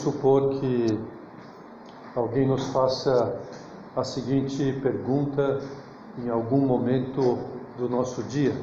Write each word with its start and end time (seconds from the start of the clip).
supor 0.00 0.60
que 0.60 0.98
alguém 2.16 2.46
nos 2.46 2.68
faça 2.68 3.38
a 3.94 4.02
seguinte 4.04 4.78
pergunta 4.82 5.60
em 6.18 6.28
algum 6.28 6.60
momento 6.60 7.38
do 7.78 7.88
nosso 7.88 8.22
dia: 8.24 8.54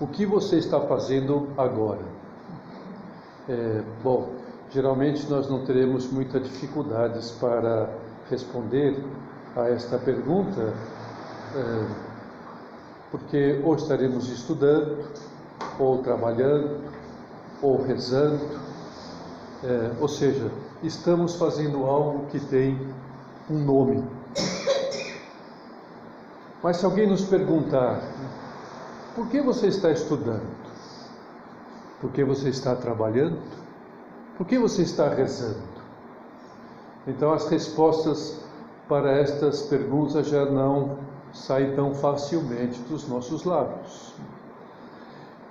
O 0.00 0.06
que 0.06 0.26
você 0.26 0.56
está 0.58 0.80
fazendo 0.80 1.48
agora? 1.56 2.04
É, 3.48 3.82
bom, 4.02 4.34
geralmente 4.70 5.28
nós 5.28 5.48
não 5.48 5.64
teremos 5.64 6.10
muitas 6.10 6.42
dificuldades 6.44 7.30
para 7.32 7.88
responder 8.28 9.02
a 9.56 9.68
esta 9.68 9.98
pergunta, 9.98 10.72
é, 11.56 11.86
porque 13.10 13.60
ou 13.64 13.74
estaremos 13.74 14.30
estudando, 14.30 15.08
ou 15.78 15.98
trabalhando, 15.98 16.78
ou 17.62 17.82
rezando, 17.82 18.69
é, 19.62 19.92
ou 20.00 20.08
seja, 20.08 20.50
estamos 20.82 21.36
fazendo 21.36 21.84
algo 21.84 22.26
que 22.26 22.40
tem 22.40 22.78
um 23.50 23.58
nome. 23.58 24.04
Mas 26.62 26.78
se 26.78 26.84
alguém 26.84 27.06
nos 27.06 27.24
perguntar, 27.24 28.02
por 29.14 29.28
que 29.28 29.40
você 29.40 29.66
está 29.66 29.90
estudando? 29.90 30.48
Por 32.00 32.10
que 32.12 32.24
você 32.24 32.48
está 32.48 32.74
trabalhando? 32.74 33.38
Por 34.36 34.46
que 34.46 34.58
você 34.58 34.82
está 34.82 35.08
rezando? 35.08 35.68
Então 37.06 37.32
as 37.32 37.48
respostas 37.48 38.40
para 38.88 39.12
estas 39.12 39.62
perguntas 39.62 40.28
já 40.28 40.44
não 40.46 40.98
saem 41.32 41.74
tão 41.74 41.94
facilmente 41.94 42.80
dos 42.82 43.06
nossos 43.08 43.44
lábios. 43.44 44.14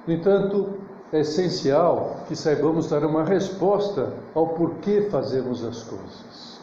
No 0.06 0.14
entanto, 0.14 0.78
é 1.12 1.22
essencial 1.22 2.18
que 2.28 2.36
saibamos 2.36 2.88
dar 2.88 3.04
uma 3.04 3.24
resposta 3.24 4.14
ao 4.36 4.50
porquê 4.50 5.08
fazemos 5.10 5.64
as 5.64 5.84
coisas. 5.84 6.60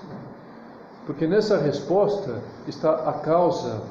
Porque 1.04 1.26
nessa 1.26 1.56
resposta 1.58 2.42
está 2.66 3.08
a 3.08 3.12
causa, 3.14 3.82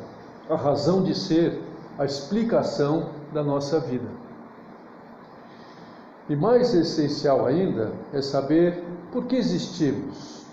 a 0.50 0.56
razão 0.56 1.04
de 1.04 1.16
ser, 1.16 1.62
a 1.98 2.06
explicação 2.06 3.10
da 3.34 3.44
nossa 3.44 3.80
vida. 3.80 4.08
E 6.28 6.36
mais 6.36 6.74
essencial 6.74 7.46
ainda 7.46 7.92
é 8.12 8.22
saber 8.22 8.84
por 9.12 9.26
que 9.26 9.36
existimos, 9.36 10.44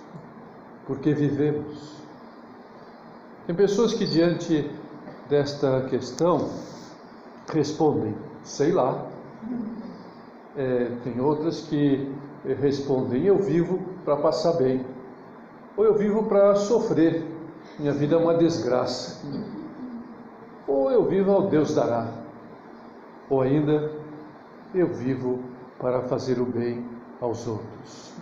por 0.86 0.98
que 0.98 1.14
vivemos. 1.14 1.92
Tem 3.47 3.56
pessoas 3.56 3.95
que, 3.95 4.06
diante 4.06 4.70
desta 5.28 5.83
questão, 5.89 6.48
respondem: 7.53 8.14
sei 8.45 8.70
lá. 8.70 9.06
É, 10.56 10.97
tem 11.03 11.20
outras 11.20 11.62
que 11.62 12.12
respondem: 12.61 13.25
eu 13.25 13.39
vivo 13.39 13.81
para 14.05 14.17
passar 14.17 14.55
bem, 14.55 14.84
ou 15.77 15.84
eu 15.84 15.95
vivo 15.95 16.25
para 16.25 16.55
sofrer, 16.56 17.25
minha 17.78 17.92
vida 17.92 18.17
é 18.17 18.19
uma 18.19 18.34
desgraça, 18.34 19.25
ou 20.67 20.91
eu 20.91 21.05
vivo 21.05 21.30
ao 21.30 21.48
Deus 21.48 21.75
dará, 21.75 22.08
ou 23.30 23.41
ainda 23.41 23.91
eu 24.75 24.89
vivo 24.89 25.41
para 25.78 26.03
fazer 26.03 26.39
o 26.39 26.45
bem 26.45 26.86
aos 27.20 27.47
outros. 27.47 28.12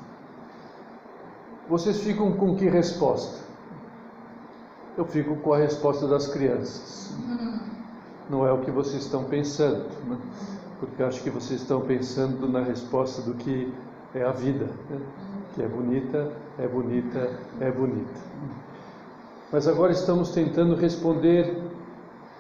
Vocês 1.69 2.01
ficam 2.01 2.33
com 2.33 2.57
que 2.57 2.69
resposta? 2.69 3.39
Eu 4.97 5.05
fico 5.05 5.37
com 5.37 5.53
a 5.53 5.59
resposta 5.59 6.07
das 6.07 6.27
crianças. 6.27 7.13
Não 8.29 8.47
é 8.47 8.53
o 8.53 8.59
que 8.59 8.71
vocês 8.71 9.05
estão 9.05 9.25
pensando. 9.25 9.85
Né? 10.05 10.19
Porque 10.81 11.03
acho 11.03 11.23
que 11.23 11.29
vocês 11.29 11.61
estão 11.61 11.83
pensando 11.83 12.49
na 12.49 12.63
resposta 12.63 13.21
do 13.21 13.35
que 13.35 13.73
é 14.15 14.25
a 14.25 14.33
vida, 14.33 14.65
né? 14.89 14.99
que 15.55 15.63
é 15.63 15.69
bonita, 15.69 16.33
é 16.59 16.67
bonita, 16.67 17.31
é 17.61 17.71
bonita. 17.71 18.21
Mas 19.53 19.69
agora 19.69 19.93
estamos 19.93 20.31
tentando 20.31 20.75
responder 20.75 21.55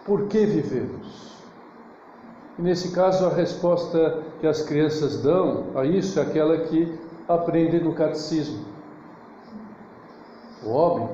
por 0.06 0.27
que 0.27 0.47
vivemos. 0.47 1.37
E 2.59 2.62
nesse 2.62 2.93
caso, 2.93 3.27
a 3.27 3.34
resposta 3.34 4.23
que 4.41 4.47
as 4.47 4.62
crianças 4.62 5.23
dão 5.23 5.67
a 5.75 5.84
isso 5.84 6.19
é 6.19 6.23
aquela 6.23 6.56
que 6.59 6.99
aprendem 7.29 7.84
no 7.84 7.95
catecismo. 7.95 8.65
O 10.65 10.71
homem 10.71 11.09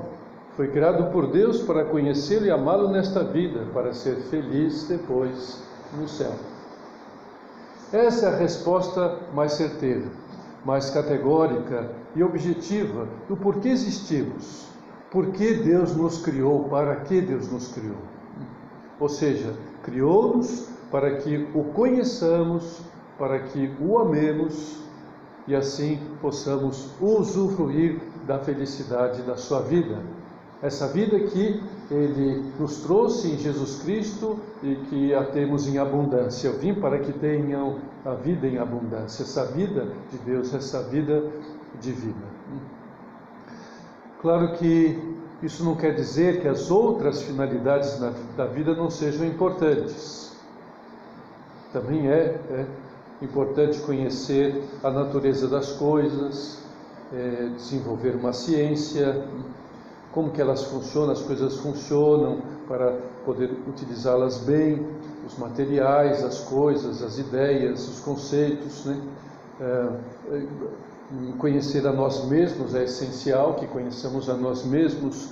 foi 0.56 0.68
criado 0.68 1.10
por 1.12 1.26
Deus 1.26 1.60
para 1.60 1.84
conhecê-lo 1.84 2.46
e 2.46 2.50
amá-lo 2.50 2.88
nesta 2.88 3.22
vida, 3.22 3.66
para 3.72 3.92
ser 3.92 4.16
feliz 4.30 4.86
depois 4.88 5.62
no 5.98 6.08
céu. 6.08 6.32
Essa 7.92 8.26
é 8.26 8.34
a 8.34 8.36
resposta 8.36 9.20
mais 9.32 9.52
certeira, 9.52 10.06
mais 10.64 10.90
categórica 10.90 11.90
e 12.16 12.22
objetiva 12.22 13.06
do 13.28 13.36
porquê 13.36 13.68
existimos, 13.68 14.66
por 15.10 15.28
que 15.28 15.54
Deus 15.54 15.94
nos 15.94 16.18
criou, 16.18 16.64
para 16.64 16.96
que 16.96 17.20
Deus 17.20 17.50
nos 17.50 17.68
criou. 17.68 17.96
Ou 18.98 19.08
seja, 19.08 19.54
criou-nos 19.84 20.68
para 20.90 21.16
que 21.16 21.48
o 21.54 21.64
conheçamos, 21.64 22.80
para 23.18 23.38
que 23.38 23.72
o 23.80 23.98
amemos 23.98 24.78
e 25.46 25.54
assim 25.54 26.00
possamos 26.20 26.90
usufruir 27.00 28.00
da 28.26 28.38
felicidade 28.40 29.22
da 29.22 29.36
sua 29.36 29.60
vida. 29.60 30.00
Essa 30.60 30.88
vida 30.88 31.20
que 31.20 31.62
ele 31.90 32.52
nos 32.58 32.78
trouxe 32.78 33.28
em 33.32 33.38
Jesus 33.38 33.82
Cristo 33.82 34.38
e 34.62 34.74
que 34.88 35.14
a 35.14 35.24
temos 35.24 35.68
em 35.68 35.78
abundância. 35.78 36.48
Eu 36.48 36.58
vim 36.58 36.74
para 36.74 36.98
que 36.98 37.12
tenham 37.12 37.78
a 38.04 38.14
vida 38.14 38.46
em 38.46 38.58
abundância, 38.58 39.22
essa 39.22 39.44
vida 39.46 39.88
de 40.10 40.18
Deus, 40.18 40.52
essa 40.52 40.82
vida 40.82 41.24
divina. 41.80 42.26
Claro 44.20 44.54
que 44.54 45.16
isso 45.42 45.64
não 45.64 45.76
quer 45.76 45.94
dizer 45.94 46.40
que 46.40 46.48
as 46.48 46.70
outras 46.70 47.22
finalidades 47.22 47.98
da 48.36 48.46
vida 48.46 48.74
não 48.74 48.90
sejam 48.90 49.26
importantes. 49.26 50.34
Também 51.72 52.08
é, 52.08 52.40
é 52.50 52.66
importante 53.22 53.78
conhecer 53.80 54.64
a 54.82 54.90
natureza 54.90 55.46
das 55.46 55.72
coisas, 55.72 56.62
é, 57.12 57.50
desenvolver 57.56 58.16
uma 58.16 58.32
ciência, 58.32 59.24
como 60.16 60.30
que 60.30 60.40
elas 60.40 60.64
funcionam, 60.64 61.12
as 61.12 61.20
coisas 61.20 61.56
funcionam, 61.56 62.38
para 62.66 62.98
poder 63.26 63.50
utilizá-las 63.68 64.38
bem, 64.38 64.86
os 65.26 65.36
materiais, 65.36 66.24
as 66.24 66.38
coisas, 66.38 67.02
as 67.02 67.18
ideias, 67.18 67.86
os 67.86 68.00
conceitos, 68.00 68.86
né? 68.86 68.98
É, 69.60 69.88
é, 70.32 70.42
conhecer 71.36 71.86
a 71.86 71.92
nós 71.92 72.24
mesmos 72.24 72.74
é 72.74 72.84
essencial, 72.84 73.56
que 73.56 73.66
conheçamos 73.66 74.30
a 74.30 74.34
nós 74.34 74.64
mesmos, 74.64 75.28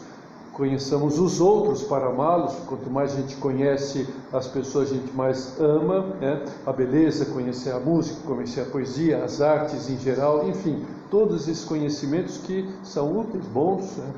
conheçamos 0.53 1.19
os 1.19 1.41
outros 1.41 1.83
para 1.85 2.09
amá-los. 2.09 2.55
Quanto 2.67 2.91
mais 2.91 3.15
a 3.15 3.17
gente 3.23 3.37
conhece 3.37 4.07
as 4.35 4.47
pessoas, 4.47 4.91
a 4.91 4.95
gente 4.97 5.13
mais 5.17 5.59
ama 5.59 6.01
né? 6.21 6.45
a 6.67 6.73
beleza, 6.75 7.25
conhecer 7.25 7.71
a 7.71 7.81
música, 7.81 8.21
conhecer 8.27 8.61
a 8.61 8.67
poesia, 8.67 9.25
as 9.25 9.41
artes 9.41 9.89
em 9.89 9.99
geral, 9.99 10.47
enfim, 10.47 10.85
todos 11.11 11.49
esses 11.49 11.65
conhecimentos 11.65 12.37
que 12.37 12.69
são 12.83 13.19
úteis, 13.19 13.47
bons. 13.47 13.97
Né? 13.97 14.13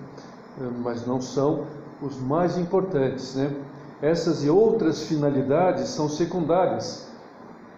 Mas 0.82 1.06
não 1.06 1.20
são 1.20 1.66
os 2.00 2.18
mais 2.20 2.56
importantes. 2.56 3.34
Né? 3.34 3.54
Essas 4.00 4.44
e 4.44 4.50
outras 4.50 5.02
finalidades 5.04 5.88
são 5.88 6.08
secundárias 6.08 7.06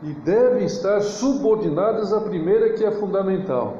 e 0.02 0.12
devem 0.12 0.64
estar 0.64 1.00
subordinadas 1.00 2.12
à 2.12 2.20
primeira, 2.20 2.74
que 2.74 2.84
é 2.84 2.90
fundamental. 2.90 3.78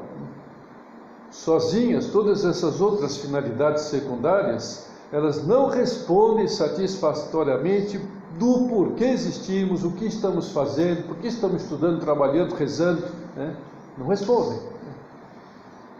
Sozinhas, 1.31 2.07
todas 2.07 2.43
essas 2.43 2.81
outras 2.81 3.17
finalidades 3.17 3.83
secundárias, 3.83 4.89
elas 5.11 5.45
não 5.45 5.67
respondem 5.67 6.47
satisfatoriamente 6.47 7.99
do 8.37 8.67
porquê 8.67 9.05
existimos, 9.05 9.83
o 9.83 9.91
que 9.91 10.05
estamos 10.05 10.51
fazendo, 10.51 11.07
por 11.07 11.17
que 11.17 11.27
estamos 11.27 11.63
estudando, 11.63 11.99
trabalhando, 11.99 12.53
rezando. 12.53 13.03
Né? 13.35 13.55
Não 13.97 14.07
respondem. 14.07 14.59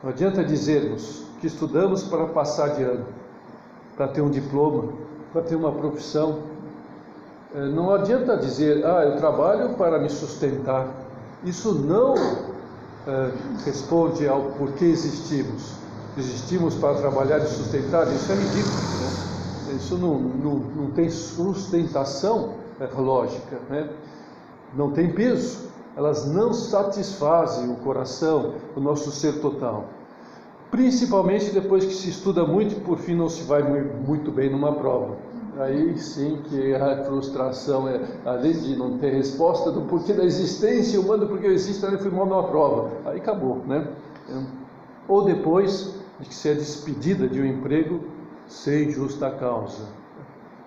Não 0.04 0.10
adianta 0.10 0.44
dizermos 0.44 1.29
que 1.40 1.48
estudamos 1.48 2.04
para 2.04 2.28
passar 2.28 2.76
de 2.76 2.84
ano, 2.84 3.06
para 3.96 4.08
ter 4.10 4.22
um 4.22 4.30
diploma, 4.30 4.94
para 5.32 5.42
ter 5.42 5.56
uma 5.56 5.72
profissão. 5.72 6.40
É, 7.56 7.66
não 7.68 7.92
adianta 7.94 8.38
dizer, 8.38 8.86
ah, 8.86 9.04
eu 9.06 9.18
trabalho 9.18 9.76
para 9.76 10.00
me 10.00 10.10
sustentar. 10.10 10.88
Isso 11.44 11.74
não 11.74 12.14
é, 12.16 13.32
responde 13.66 14.28
ao 14.28 14.42
porquê 14.52 14.86
existimos. 14.86 15.74
Existimos 16.18 16.76
para 16.76 16.96
trabalhar 16.96 17.40
e 17.40 17.48
sustentar, 17.48 18.08
isso 18.08 18.32
é 18.32 18.36
ridículo. 18.36 18.76
Né? 18.76 19.76
Isso 19.76 19.98
não, 19.98 20.20
não, 20.20 20.56
não 20.56 20.92
tem 20.92 21.10
sustentação 21.10 22.56
lógica, 22.98 23.58
né? 23.70 23.90
não 24.74 24.92
tem 24.92 25.12
peso. 25.14 25.70
Elas 25.96 26.26
não 26.26 26.54
satisfazem 26.54 27.72
o 27.72 27.76
coração, 27.78 28.54
o 28.76 28.80
nosso 28.80 29.12
ser 29.12 29.40
total 29.42 29.86
principalmente 30.72 31.52
depois 31.52 31.86
que 31.86 31.94
se 31.94 32.10
estuda 32.10 32.46
muito 32.46 32.74
e 32.76 32.80
por 32.80 32.98
fim 32.98 33.16
não 33.16 33.30
se 33.30 33.44
vai 33.44 33.64
muito 33.64 34.32
bem 34.32 34.50
numa 34.50 34.74
prova. 34.74 35.18
Aí 35.58 35.98
sim 35.98 36.42
que 36.46 36.74
a 36.74 37.04
frustração 37.04 37.88
é, 37.88 38.02
além 38.24 38.54
de 38.54 38.76
não 38.78 38.98
ter 38.98 39.12
resposta 39.12 39.72
do 39.72 39.82
porquê 39.82 40.14
da 40.14 40.24
existência 40.24 41.00
humana, 41.00 41.26
porque 41.26 41.48
eu 41.48 41.52
existo, 41.52 41.86
eu 41.86 42.00
fui 42.00 42.12
mal 42.12 42.26
numa 42.26 42.44
prova. 42.44 42.92
Aí 43.06 43.18
acabou, 43.18 43.58
né? 43.68 43.88
ou 45.08 45.24
depois 45.24 45.96
de 46.20 46.30
que 46.30 46.54
despedida 46.54 47.28
de 47.28 47.42
um 47.42 47.46
emprego 47.46 48.02
sem 48.48 48.90
justa 48.92 49.32
causa. 49.32 49.86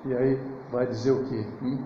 E 0.05 0.13
aí 0.13 0.39
vai 0.71 0.87
dizer 0.87 1.13
o 1.13 1.25
quê? 1.25 1.47
Hum? 1.63 1.79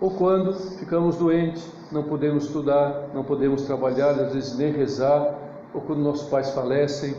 Ou 0.00 0.10
quando 0.10 0.52
ficamos 0.78 1.16
doentes, 1.16 1.66
não 1.90 2.02
podemos 2.02 2.44
estudar, 2.44 3.08
não 3.14 3.24
podemos 3.24 3.62
trabalhar, 3.62 4.10
às 4.10 4.34
vezes 4.34 4.56
nem 4.56 4.70
rezar, 4.72 5.34
ou 5.72 5.80
quando 5.80 6.00
nossos 6.00 6.28
pais 6.28 6.50
falecem, 6.50 7.14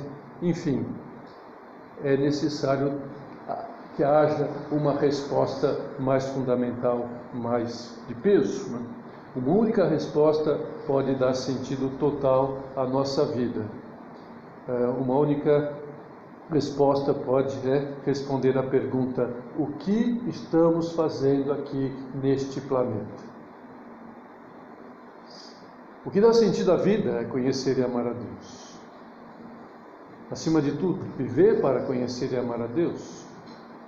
enfim, 0.50 0.86
é 2.04 2.16
necessário 2.16 3.02
que 3.96 4.04
haja 4.04 4.50
uma 4.72 4.94
resposta 4.94 5.80
mais 6.00 6.28
fundamental, 6.28 7.08
mais 7.34 7.98
de 8.08 8.14
peso. 8.16 8.70
Né? 8.70 8.80
Uma 9.36 9.52
única 9.52 9.88
resposta 9.88 10.60
pode 10.86 11.16
dar 11.16 11.34
sentido 11.34 11.98
total 11.98 12.60
à 12.76 12.86
nossa 12.86 13.26
vida. 13.26 13.66
É, 14.68 14.72
uma 14.88 15.18
única 15.18 15.74
resposta 16.52 17.14
pode 17.14 17.56
né, 17.60 17.94
responder 18.06 18.58
à 18.58 18.64
pergunta: 18.64 19.30
o 19.58 19.68
que 19.68 20.22
estamos 20.28 20.92
fazendo 20.92 21.52
aqui 21.54 21.92
neste 22.22 22.62
planeta? 22.62 23.26
O 26.06 26.12
que 26.12 26.22
dá 26.22 26.34
sentido 26.34 26.72
à 26.72 26.76
vida 26.76 27.12
é 27.22 27.24
conhecer 27.24 27.80
e 27.80 27.84
amar 27.84 28.06
a 28.06 28.14
Deus. 28.14 28.65
Acima 30.32 30.62
de 30.62 30.72
tudo, 30.72 31.00
viver 31.18 31.62
para 31.62 31.84
conhecer 31.84 32.32
e 32.34 32.38
amar 32.38 32.62
a 32.62 32.68
Deus. 32.68 33.24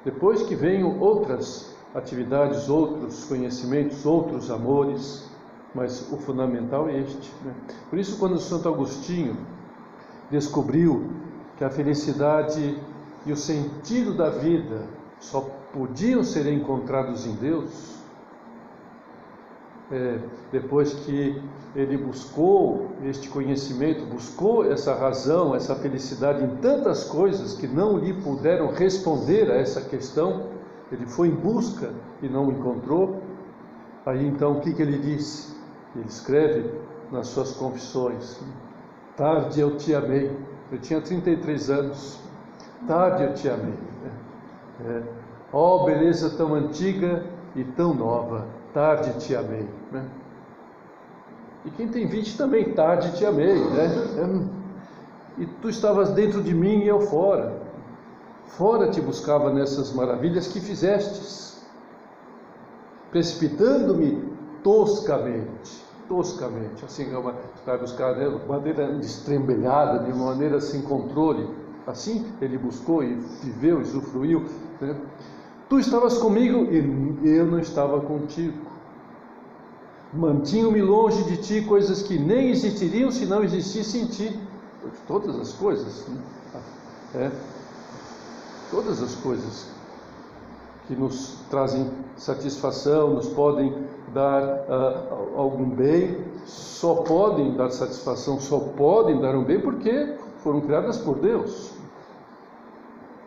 Depois 0.06 0.44
que 0.44 0.56
venham 0.56 1.00
outras 1.00 1.76
atividades, 1.96 2.70
outros 2.70 3.26
conhecimentos, 3.26 4.06
outros 4.06 4.52
amores, 4.52 5.28
mas 5.74 6.12
o 6.12 6.18
fundamental 6.18 6.88
é 6.88 7.00
este. 7.00 7.32
Né? 7.44 7.54
Por 7.90 7.98
isso, 7.98 8.18
quando 8.20 8.40
Santo 8.40 8.70
Agostinho 8.70 9.36
descobriu 10.30 11.12
que 11.58 11.64
a 11.64 11.70
felicidade 11.70 12.78
e 13.26 13.32
o 13.32 13.38
sentido 13.38 14.14
da 14.14 14.30
vida 14.30 14.86
só 15.20 15.42
podiam 15.74 16.24
ser 16.24 16.52
encontrados 16.52 17.26
em 17.26 17.34
Deus, 17.36 17.97
é, 19.92 20.20
depois 20.52 20.94
que 20.94 21.42
ele 21.76 21.98
buscou 21.98 22.88
este 23.04 23.30
conhecimento, 23.30 24.06
buscou 24.06 24.70
essa 24.70 24.94
razão, 24.96 25.56
essa 25.56 25.76
felicidade 25.76 26.44
em 26.44 26.56
tantas 26.58 27.06
coisas 27.06 27.54
que 27.54 27.68
não 27.68 27.98
lhe 27.98 28.14
puderam 28.22 28.72
responder 28.72 29.50
a 29.52 29.56
essa 29.56 29.82
questão, 29.82 30.48
ele 30.92 31.06
foi 31.06 31.30
em 31.30 31.36
busca 31.36 31.92
e 32.22 32.28
não 32.28 32.52
encontrou. 32.52 33.22
Aí 34.06 34.26
então 34.26 34.58
o 34.58 34.62
que, 34.62 34.74
que 34.74 34.82
ele 34.82 34.98
disse? 34.98 35.56
Ele 35.96 36.06
escreve 36.06 36.72
nas 37.12 37.28
suas 37.28 37.52
confissões: 37.54 38.40
Tarde 39.16 39.60
eu 39.60 39.78
te 39.78 39.94
amei, 39.94 40.32
eu 40.72 40.80
tinha 40.80 41.02
33 41.02 41.70
anos. 41.70 42.20
Tarde 42.88 43.24
eu 43.24 43.34
te 43.34 43.50
amei. 43.50 43.74
É. 44.86 45.02
Oh, 45.52 45.86
beleza 45.86 46.38
tão 46.38 46.54
antiga 46.54 47.26
e 47.56 47.64
tão 47.64 47.94
nova. 47.94 48.48
Tarde 48.74 49.18
te 49.20 49.36
amei. 49.36 49.68
Né? 49.92 50.06
E 51.66 51.72
quem 51.72 51.88
tem 51.88 52.08
20 52.08 52.38
também, 52.38 52.74
tarde 52.74 53.18
te 53.18 53.26
amei. 53.26 53.56
Né? 53.56 54.50
E 55.38 55.46
tu 55.46 55.70
estavas 55.70 56.12
dentro 56.12 56.42
de 56.42 56.54
mim 56.54 56.84
e 56.84 56.88
eu 56.88 57.02
fora. 57.02 57.62
Fora 58.46 58.90
te 58.90 59.02
buscava 59.02 59.52
nessas 59.54 59.94
maravilhas 59.94 60.48
que 60.48 60.60
fizestes, 60.60 61.62
precipitando-me 63.12 64.34
toscamente 64.64 65.88
toscamente, 66.08 66.84
assim, 66.86 67.04
é 67.14 67.34
vai 67.66 67.78
buscar 67.78 68.14
de 68.14 68.48
maneira 68.48 68.92
destrembelhada, 68.94 70.00
de 70.00 70.18
maneira 70.18 70.60
sem 70.60 70.82
controle. 70.82 71.48
Assim 71.86 72.26
ele 72.42 72.58
buscou 72.58 73.04
e 73.04 73.16
viveu 73.44 73.80
usufruiu. 73.80 74.46
Né? 74.82 74.96
Tu 75.70 75.80
estavas 75.80 76.18
comigo 76.18 76.66
e 76.72 77.30
eu 77.30 77.46
não 77.46 77.60
estava 77.60 78.02
contigo. 78.02 78.58
Mantinha-me 80.14 80.82
longe 80.82 81.24
de 81.24 81.38
ti 81.38 81.62
coisas 81.62 82.02
que 82.02 82.18
nem 82.18 82.50
existiriam 82.50 83.12
se 83.12 83.26
não 83.26 83.44
existissem 83.44 84.04
em 84.04 84.08
ti. 84.08 84.40
Todas 85.08 85.36
as 85.38 85.54
coisas. 85.54 86.08
Né? 86.08 86.22
É. 87.16 87.32
Todas 88.72 89.02
as 89.02 89.16
coisas 89.16 89.68
que 90.88 90.96
nos 90.96 91.36
trazem 91.50 91.90
satisfação, 92.16 93.14
nos 93.14 93.28
podem 93.28 93.74
dar 94.14 94.42
uh, 94.44 95.38
algum 95.38 95.70
bem, 95.70 96.18
só 96.46 96.96
podem 96.96 97.56
dar 97.56 97.70
satisfação, 97.72 98.40
só 98.40 98.60
podem 98.60 99.20
dar 99.20 99.36
um 99.36 99.44
bem 99.44 99.60
porque 99.60 100.16
foram 100.38 100.62
criadas 100.62 100.98
por 100.98 101.20
Deus. 101.20 101.72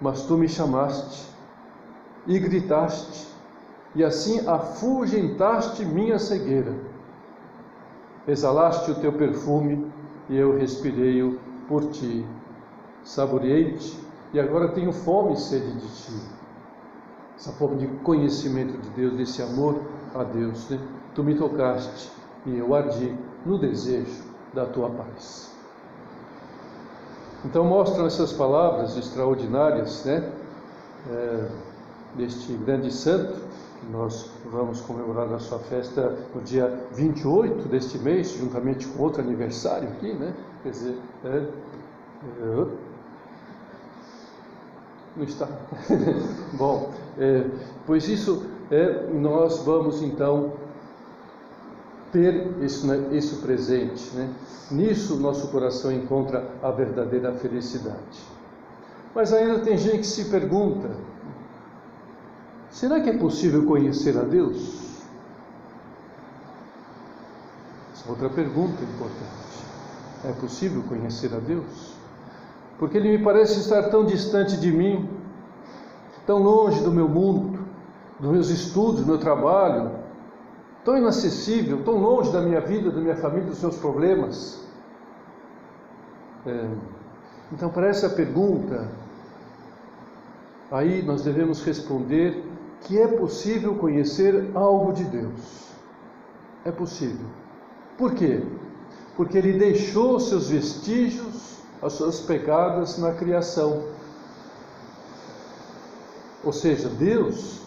Mas 0.00 0.22
tu 0.22 0.38
me 0.38 0.48
chamaste 0.48 1.28
e 2.26 2.38
gritaste, 2.38 3.28
e 3.94 4.04
assim 4.04 4.46
afugentaste 4.46 5.84
minha 5.84 6.18
cegueira. 6.18 6.74
Exalaste 8.26 8.90
o 8.90 8.94
teu 8.94 9.12
perfume 9.12 9.90
e 10.28 10.36
eu 10.36 10.56
respirei-o 10.56 11.38
por 11.66 11.84
ti. 11.90 12.24
Saboreei-te 13.02 13.98
e 14.32 14.38
agora 14.38 14.68
tenho 14.68 14.92
fome 14.92 15.32
e 15.32 15.36
sede 15.36 15.72
de 15.72 15.88
ti. 15.88 16.12
Essa 17.36 17.52
fome 17.52 17.78
de 17.78 17.86
conhecimento 18.02 18.76
de 18.76 18.90
Deus, 18.90 19.14
desse 19.14 19.42
amor 19.42 19.80
a 20.14 20.22
Deus, 20.22 20.68
né? 20.68 20.78
Tu 21.14 21.24
me 21.24 21.34
tocaste 21.34 22.10
e 22.46 22.58
eu 22.58 22.74
ardi 22.74 23.16
no 23.44 23.58
desejo 23.58 24.22
da 24.52 24.66
tua 24.66 24.90
paz. 24.90 25.50
Então 27.44 27.64
mostram 27.64 28.06
essas 28.06 28.32
palavras 28.32 28.96
extraordinárias, 28.96 30.04
né? 30.04 30.30
É, 31.10 31.48
deste 32.14 32.52
grande 32.52 32.92
santo, 32.92 33.49
nós 33.90 34.30
vamos 34.50 34.80
comemorar 34.80 35.26
na 35.28 35.38
sua 35.38 35.58
festa 35.58 36.16
no 36.34 36.42
dia 36.42 36.86
28 36.92 37.68
deste 37.68 37.98
mês, 37.98 38.32
juntamente 38.32 38.86
com 38.86 39.02
outro 39.02 39.22
aniversário 39.22 39.88
aqui, 39.88 40.12
né? 40.12 40.34
Quer 40.62 40.70
dizer, 40.70 40.98
é, 41.24 41.28
é, 41.28 42.66
não 45.16 45.24
está. 45.24 45.48
Bom, 46.54 46.92
é, 47.18 47.46
pois 47.86 48.08
isso 48.08 48.46
é, 48.70 49.06
nós 49.12 49.58
vamos 49.64 50.02
então 50.02 50.52
ter 52.12 52.48
isso, 52.60 52.86
né, 52.86 53.08
isso 53.12 53.40
presente. 53.42 54.14
Né? 54.14 54.32
Nisso 54.70 55.16
nosso 55.16 55.48
coração 55.48 55.92
encontra 55.92 56.48
a 56.62 56.70
verdadeira 56.70 57.32
felicidade. 57.34 58.20
Mas 59.14 59.32
ainda 59.32 59.60
tem 59.60 59.76
gente 59.76 59.98
que 59.98 60.06
se 60.06 60.26
pergunta: 60.26 60.90
será 62.70 63.00
que 63.00 63.10
é 63.10 63.16
possível 63.16 63.66
conhecer 63.66 64.16
a 64.18 64.22
Deus? 64.22 64.80
Essa 67.92 68.08
é 68.08 68.10
outra 68.10 68.30
pergunta 68.30 68.82
importante. 68.82 69.40
É 70.24 70.32
possível 70.32 70.82
conhecer 70.88 71.34
a 71.34 71.38
Deus? 71.38 71.94
Porque 72.78 72.96
Ele 72.96 73.16
me 73.16 73.24
parece 73.24 73.60
estar 73.60 73.84
tão 73.90 74.04
distante 74.04 74.56
de 74.56 74.72
mim, 74.72 75.08
tão 76.26 76.38
longe 76.38 76.82
do 76.82 76.90
meu 76.90 77.08
mundo, 77.08 77.58
dos 78.18 78.30
meus 78.30 78.48
estudos, 78.48 79.00
do 79.00 79.06
meu 79.06 79.18
trabalho, 79.18 79.90
tão 80.84 80.96
inacessível, 80.96 81.82
tão 81.84 81.98
longe 81.98 82.32
da 82.32 82.40
minha 82.40 82.60
vida, 82.60 82.90
da 82.90 83.00
minha 83.00 83.16
família, 83.16 83.48
dos 83.48 83.60
meus 83.60 83.76
problemas. 83.76 84.66
É, 86.46 86.70
então, 87.52 87.68
para 87.68 87.88
essa 87.88 88.08
pergunta, 88.08 88.88
aí 90.70 91.02
nós 91.02 91.22
devemos 91.22 91.62
responder 91.64 92.49
que 92.82 92.98
é 92.98 93.06
possível 93.06 93.74
conhecer 93.74 94.50
algo 94.54 94.92
de 94.92 95.04
Deus. 95.04 95.68
É 96.64 96.70
possível. 96.70 97.26
Por 97.96 98.14
quê? 98.14 98.42
Porque 99.16 99.38
Ele 99.38 99.52
deixou 99.52 100.18
seus 100.18 100.48
vestígios, 100.48 101.58
as 101.82 101.94
suas 101.94 102.20
pegadas 102.20 102.98
na 102.98 103.12
criação. 103.12 103.84
Ou 106.42 106.52
seja, 106.52 106.88
Deus 106.88 107.60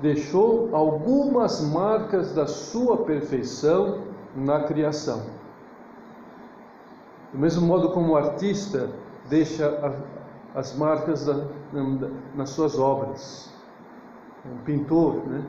deixou 0.00 0.74
algumas 0.74 1.60
marcas 1.60 2.32
da 2.32 2.46
sua 2.46 2.98
perfeição 2.98 4.02
na 4.34 4.64
criação. 4.64 5.22
Do 7.32 7.38
mesmo 7.38 7.66
modo 7.66 7.90
como 7.90 8.12
o 8.12 8.16
artista 8.16 8.90
deixa 9.28 9.94
as 10.54 10.74
marcas 10.74 11.26
da, 11.26 11.44
nas 12.34 12.50
suas 12.50 12.78
obras. 12.78 13.50
Um 14.52 14.64
pintor, 14.64 15.26
né? 15.26 15.44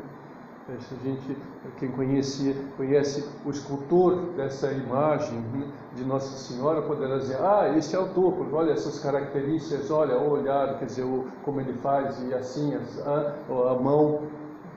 A 0.69 1.05
gente, 1.05 1.37
quem 1.79 1.89
conhece, 1.91 2.53
conhece 2.75 3.25
o 3.45 3.49
escultor 3.49 4.33
dessa 4.35 4.69
imagem 4.69 5.39
né, 5.53 5.65
de 5.95 6.03
Nossa 6.03 6.35
Senhora 6.35 6.81
poderá 6.81 7.19
dizer, 7.19 7.37
ah, 7.39 7.73
este 7.77 7.95
é 7.95 7.97
autor, 7.97 8.33
porque 8.33 8.53
olha 8.53 8.73
essas 8.73 8.99
características, 8.99 9.89
olha 9.89 10.17
o 10.17 10.29
olhar, 10.29 10.77
quer 10.77 10.83
dizer, 10.83 11.03
o, 11.03 11.25
como 11.45 11.61
ele 11.61 11.71
faz, 11.75 12.21
e 12.21 12.33
assim, 12.33 12.77
a, 13.05 13.71
a 13.71 13.75
mão. 13.75 14.23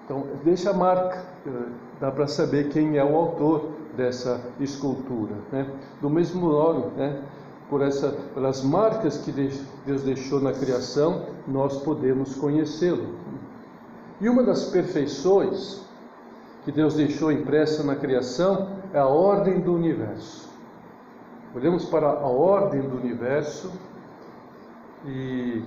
Então, 0.04 0.28
deixa 0.44 0.70
a 0.70 0.72
marca, 0.72 1.24
dá 1.98 2.12
para 2.12 2.28
saber 2.28 2.68
quem 2.68 2.96
é 2.96 3.04
o 3.04 3.16
autor 3.16 3.70
dessa 3.96 4.40
escultura. 4.60 5.34
Né? 5.50 5.66
Do 6.00 6.08
mesmo 6.08 6.40
modo, 6.40 6.92
né, 6.96 7.20
por 7.68 7.82
essa, 7.82 8.10
pelas 8.32 8.62
marcas 8.62 9.18
que 9.18 9.32
Deus 9.32 10.04
deixou 10.04 10.40
na 10.40 10.52
criação, 10.52 11.26
nós 11.48 11.82
podemos 11.82 12.36
conhecê-lo. 12.36 13.18
E 14.20 14.28
uma 14.28 14.42
das 14.42 14.64
perfeições 14.64 15.82
que 16.64 16.70
Deus 16.70 16.94
deixou 16.94 17.32
impressa 17.32 17.82
na 17.82 17.96
criação 17.96 18.68
é 18.92 18.98
a 18.98 19.06
ordem 19.06 19.60
do 19.60 19.72
universo. 19.72 20.48
Olhamos 21.54 21.86
para 21.86 22.06
a 22.06 22.26
ordem 22.26 22.82
do 22.82 22.96
universo 22.96 23.72
e 25.06 25.62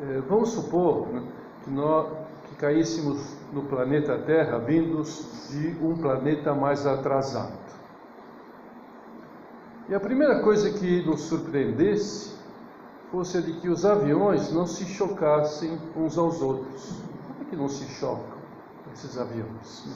eh, 0.00 0.22
vamos 0.28 0.50
supor 0.50 1.06
né, 1.06 1.22
que 1.64 1.70
nós 1.70 2.08
que 2.48 2.56
caíssemos 2.56 3.36
no 3.52 3.62
planeta 3.62 4.18
Terra 4.18 4.58
vindos 4.58 5.48
de 5.50 5.76
um 5.82 5.96
planeta 5.96 6.54
mais 6.54 6.86
atrasado. 6.86 7.58
E 9.88 9.94
a 9.94 10.00
primeira 10.00 10.40
coisa 10.40 10.70
que 10.70 11.04
nos 11.06 11.22
surpreendesse 11.22 12.36
fosse 13.10 13.38
a 13.38 13.40
de 13.40 13.54
que 13.54 13.68
os 13.68 13.86
aviões 13.86 14.52
não 14.52 14.66
se 14.66 14.84
chocassem 14.84 15.78
uns 15.96 16.18
aos 16.18 16.42
outros. 16.42 17.07
Que 17.50 17.56
não 17.56 17.68
se 17.68 17.84
chocam 17.86 18.38
esses 18.92 19.18
aviões? 19.18 19.88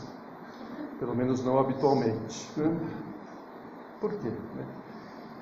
Pelo 0.99 1.15
menos 1.15 1.45
não 1.45 1.59
habitualmente. 1.59 2.51
Né? 2.57 2.77
Por 4.01 4.13
quê? 4.13 4.29
Né? 4.29 4.67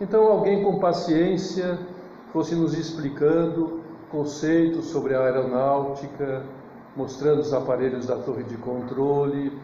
Então, 0.01 0.27
alguém 0.27 0.63
com 0.65 0.79
paciência 0.79 1.79
fosse 2.33 2.55
nos 2.55 2.77
explicando 2.77 3.81
conceitos 4.11 4.87
sobre 4.87 5.15
a 5.15 5.21
aeronáutica, 5.21 6.45
mostrando 6.97 7.41
os 7.41 7.53
aparelhos 7.53 8.07
da 8.07 8.17
torre 8.17 8.43
de 8.45 8.57
controle, 8.57 9.57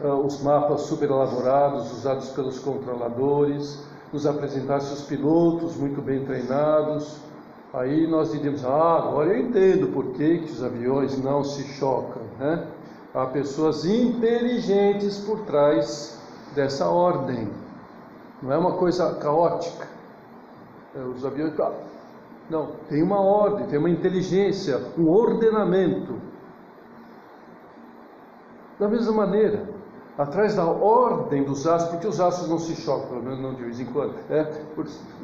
ah, 0.00 0.14
os 0.14 0.42
mapas 0.42 0.82
super 0.82 1.08
elaborados 1.10 1.92
usados 1.92 2.30
pelos 2.30 2.58
controladores, 2.58 3.86
nos 4.12 4.26
apresentasse 4.26 4.92
os 4.92 5.02
pilotos 5.02 5.76
muito 5.76 6.02
bem 6.02 6.24
treinados, 6.24 7.18
aí 7.72 8.06
nós 8.06 8.32
diríamos, 8.32 8.64
ah, 8.64 8.98
agora 8.98 9.30
eu 9.30 9.40
entendo 9.40 9.88
por 9.92 10.12
que, 10.12 10.38
que 10.38 10.52
os 10.52 10.62
aviões 10.62 11.22
não 11.22 11.42
se 11.42 11.62
chocam. 11.74 12.22
Né? 12.38 12.66
Há 13.14 13.26
pessoas 13.26 13.84
inteligentes 13.84 15.18
por 15.18 15.40
trás 15.40 16.20
dessa 16.54 16.88
ordem. 16.88 17.50
Não 18.42 18.52
é 18.52 18.58
uma 18.58 18.72
coisa 18.72 19.14
caótica. 19.14 19.86
É, 20.94 21.00
os 21.00 21.24
aviões. 21.24 21.54
Não, 22.50 22.72
tem 22.88 23.02
uma 23.02 23.20
ordem, 23.20 23.66
tem 23.66 23.78
uma 23.78 23.88
inteligência, 23.88 24.80
um 24.98 25.08
ordenamento. 25.08 26.20
Da 28.78 28.88
mesma 28.88 29.12
maneira, 29.12 29.68
atrás 30.18 30.56
da 30.56 30.66
ordem 30.66 31.44
dos 31.44 31.66
astros, 31.66 31.92
porque 31.92 32.06
os 32.06 32.20
astros 32.20 32.48
não 32.48 32.58
se 32.58 32.74
chocam, 32.74 33.08
pelo 33.08 33.22
menos 33.22 33.40
não 33.40 33.54
de 33.54 33.62
vez 33.62 33.80
em 33.80 33.86
quando. 33.86 34.14
É, 34.28 34.44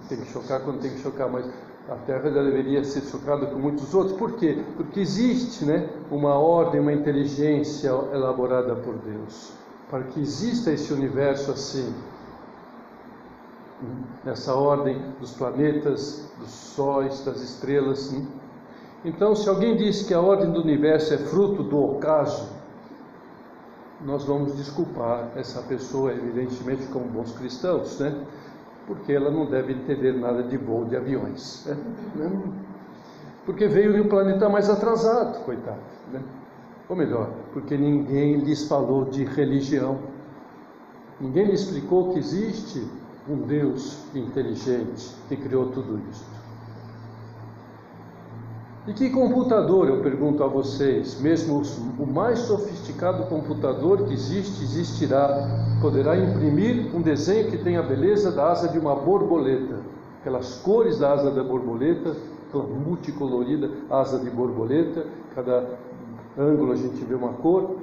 tem 0.09 0.21
que 0.21 0.27
chocar 0.27 0.61
quando 0.61 0.81
tem 0.81 0.93
que 0.93 1.01
chocar, 1.01 1.29
mas 1.29 1.45
a 1.89 1.95
Terra 1.97 2.31
já 2.31 2.43
deveria 2.43 2.85
ser 2.85 3.01
chocada 3.03 3.47
com 3.47 3.59
muitos 3.59 3.95
outros. 3.95 4.17
Por 4.17 4.33
quê? 4.33 4.63
Porque 4.77 5.01
existe 5.01 5.65
né, 5.65 5.89
uma 6.11 6.35
ordem, 6.35 6.81
uma 6.81 6.93
inteligência 6.93 7.89
elaborada 7.89 8.75
por 8.77 8.95
Deus. 8.97 9.53
Para 9.91 10.03
que 10.05 10.21
exista 10.21 10.71
esse 10.71 10.93
universo 10.93 11.51
assim, 11.51 11.95
nessa 14.23 14.55
ordem 14.55 15.01
dos 15.19 15.33
planetas, 15.33 16.31
dos 16.39 16.51
sóis, 16.51 17.25
das 17.25 17.41
estrelas. 17.41 18.15
Então, 19.03 19.35
se 19.35 19.49
alguém 19.49 19.77
diz 19.77 20.03
que 20.03 20.13
a 20.13 20.21
ordem 20.21 20.51
do 20.51 20.61
universo 20.61 21.15
é 21.15 21.19
fruto 21.19 21.63
do 21.63 21.83
ocaso, 21.83 22.51
nós 24.05 24.25
vamos 24.25 24.55
desculpar 24.57 25.31
essa 25.35 25.63
pessoa, 25.63 26.13
evidentemente, 26.13 26.87
como 26.89 27.07
bons 27.07 27.33
cristãos, 27.33 27.99
né? 27.99 28.15
Porque 28.89 29.13
ela 29.13 29.31
não 29.31 29.47
deve 29.47 29.75
entender 29.75 30.13
nada 30.15 30.43
de 30.43 30.57
voo 30.57 30.85
de 30.85 30.97
aviões. 30.97 31.65
Né? 32.17 32.43
Porque 33.45 33.69
veio 33.69 33.93
de 33.93 34.01
um 34.01 34.09
planeta 34.09 34.49
mais 34.49 34.69
atrasado, 34.69 35.45
coitado. 35.45 35.79
Né? 36.13 36.21
Ou 36.89 36.97
melhor, 36.97 37.31
porque 37.53 37.77
ninguém 37.77 38.39
lhes 38.39 38.67
falou 38.67 39.05
de 39.05 39.25
religião. 39.25 39.99
Ninguém 41.21 41.45
lhe 41.45 41.53
explicou 41.53 42.13
que 42.13 42.19
existe 42.19 42.85
um 43.29 43.37
Deus 43.37 44.05
inteligente 44.15 45.15
que 45.29 45.37
criou 45.37 45.67
tudo 45.71 46.01
isso. 46.11 46.38
E 48.89 48.95
que 48.95 49.11
computador, 49.11 49.87
eu 49.87 50.01
pergunto 50.01 50.43
a 50.43 50.47
vocês, 50.47 51.21
mesmo 51.21 51.61
o 51.99 52.07
mais 52.07 52.39
sofisticado 52.39 53.27
computador 53.27 54.07
que 54.07 54.15
existe, 54.15 54.63
existirá, 54.65 55.47
poderá 55.83 56.17
imprimir 56.17 56.97
um 56.97 57.03
desenho 57.03 57.51
que 57.51 57.59
tenha 57.59 57.81
a 57.81 57.83
beleza 57.83 58.33
da 58.33 58.51
asa 58.51 58.67
de 58.67 58.79
uma 58.79 58.97
borboleta, 58.97 59.81
aquelas 60.19 60.55
cores 60.63 60.99
da 60.99 61.13
asa 61.13 61.31
da 61.31 61.45
borboleta, 61.45 62.17
aquela 62.49 62.65
multicolorida 62.65 63.71
asa 63.91 64.21
de 64.21 64.31
borboleta, 64.31 65.05
cada 65.35 65.79
ângulo 66.39 66.73
a 66.73 66.77
gente 66.77 67.05
vê 67.05 67.15
uma 67.15 67.35
cor. 67.35 67.77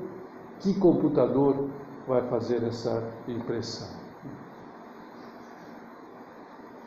Que 0.60 0.74
computador 0.74 1.68
vai 2.08 2.24
fazer 2.30 2.64
essa 2.64 3.04
impressão? 3.28 3.90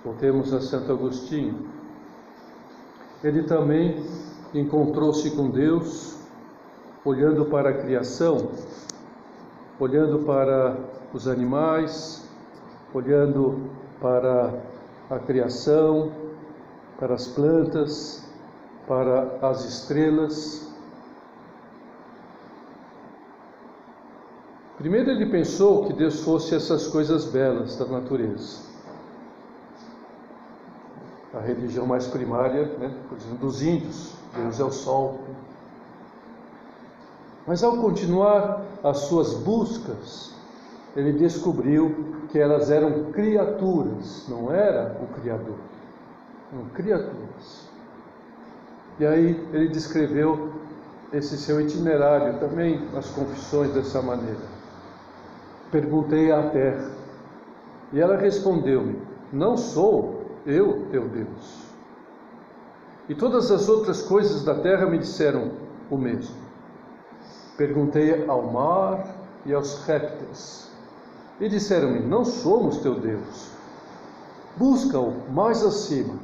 Voltemos 0.04 0.52
a 0.52 0.60
Santo 0.60 0.90
Agostinho 0.90 1.77
ele 3.22 3.42
também 3.42 4.04
encontrou-se 4.54 5.30
com 5.32 5.50
Deus, 5.50 6.16
olhando 7.04 7.46
para 7.46 7.70
a 7.70 7.72
criação, 7.74 8.50
olhando 9.78 10.20
para 10.20 10.76
os 11.12 11.26
animais, 11.26 12.28
olhando 12.94 13.70
para 14.00 14.54
a 15.10 15.18
criação, 15.18 16.12
para 16.98 17.14
as 17.14 17.26
plantas, 17.26 18.24
para 18.86 19.38
as 19.42 19.64
estrelas. 19.64 20.68
Primeiro 24.76 25.10
ele 25.10 25.26
pensou 25.26 25.86
que 25.86 25.92
Deus 25.92 26.20
fosse 26.20 26.54
essas 26.54 26.86
coisas 26.86 27.24
belas 27.24 27.76
da 27.76 27.84
natureza 27.86 28.67
a 31.34 31.40
religião 31.40 31.86
mais 31.86 32.06
primária, 32.06 32.64
né, 32.78 32.92
dos 33.40 33.62
índios, 33.62 34.14
Deus 34.34 34.60
é 34.60 34.64
o 34.64 34.72
sol. 34.72 35.20
Mas 37.46 37.62
ao 37.62 37.78
continuar 37.78 38.62
as 38.82 38.98
suas 39.00 39.34
buscas, 39.34 40.34
ele 40.96 41.12
descobriu 41.12 42.14
que 42.28 42.38
elas 42.38 42.70
eram 42.70 43.10
criaturas, 43.12 44.26
não 44.28 44.52
era 44.52 44.96
o 45.02 45.20
Criador, 45.20 45.56
eram 46.52 46.64
criaturas. 46.70 47.68
E 48.98 49.06
aí 49.06 49.48
ele 49.52 49.68
descreveu 49.68 50.52
esse 51.12 51.38
seu 51.38 51.60
itinerário 51.60 52.38
também 52.38 52.86
nas 52.92 53.08
confissões 53.10 53.72
dessa 53.72 54.02
maneira. 54.02 54.58
Perguntei 55.70 56.32
à 56.32 56.50
terra, 56.50 56.90
e 57.92 58.00
ela 58.00 58.16
respondeu-me: 58.16 59.00
Não 59.32 59.56
sou 59.56 60.17
eu, 60.48 60.86
teu 60.90 61.06
Deus. 61.08 61.68
E 63.08 63.14
todas 63.14 63.50
as 63.50 63.68
outras 63.68 64.02
coisas 64.02 64.44
da 64.44 64.54
terra 64.54 64.86
me 64.86 64.98
disseram 64.98 65.52
o 65.90 65.96
mesmo. 65.96 66.34
Perguntei 67.56 68.26
ao 68.26 68.50
mar 68.50 69.06
e 69.44 69.52
aos 69.52 69.84
répteis, 69.84 70.70
e 71.40 71.48
disseram-me: 71.48 72.00
Não 72.00 72.24
somos 72.24 72.78
teu 72.78 72.94
Deus. 72.94 73.50
Busca-o 74.56 75.12
mais 75.30 75.64
acima. 75.64 76.14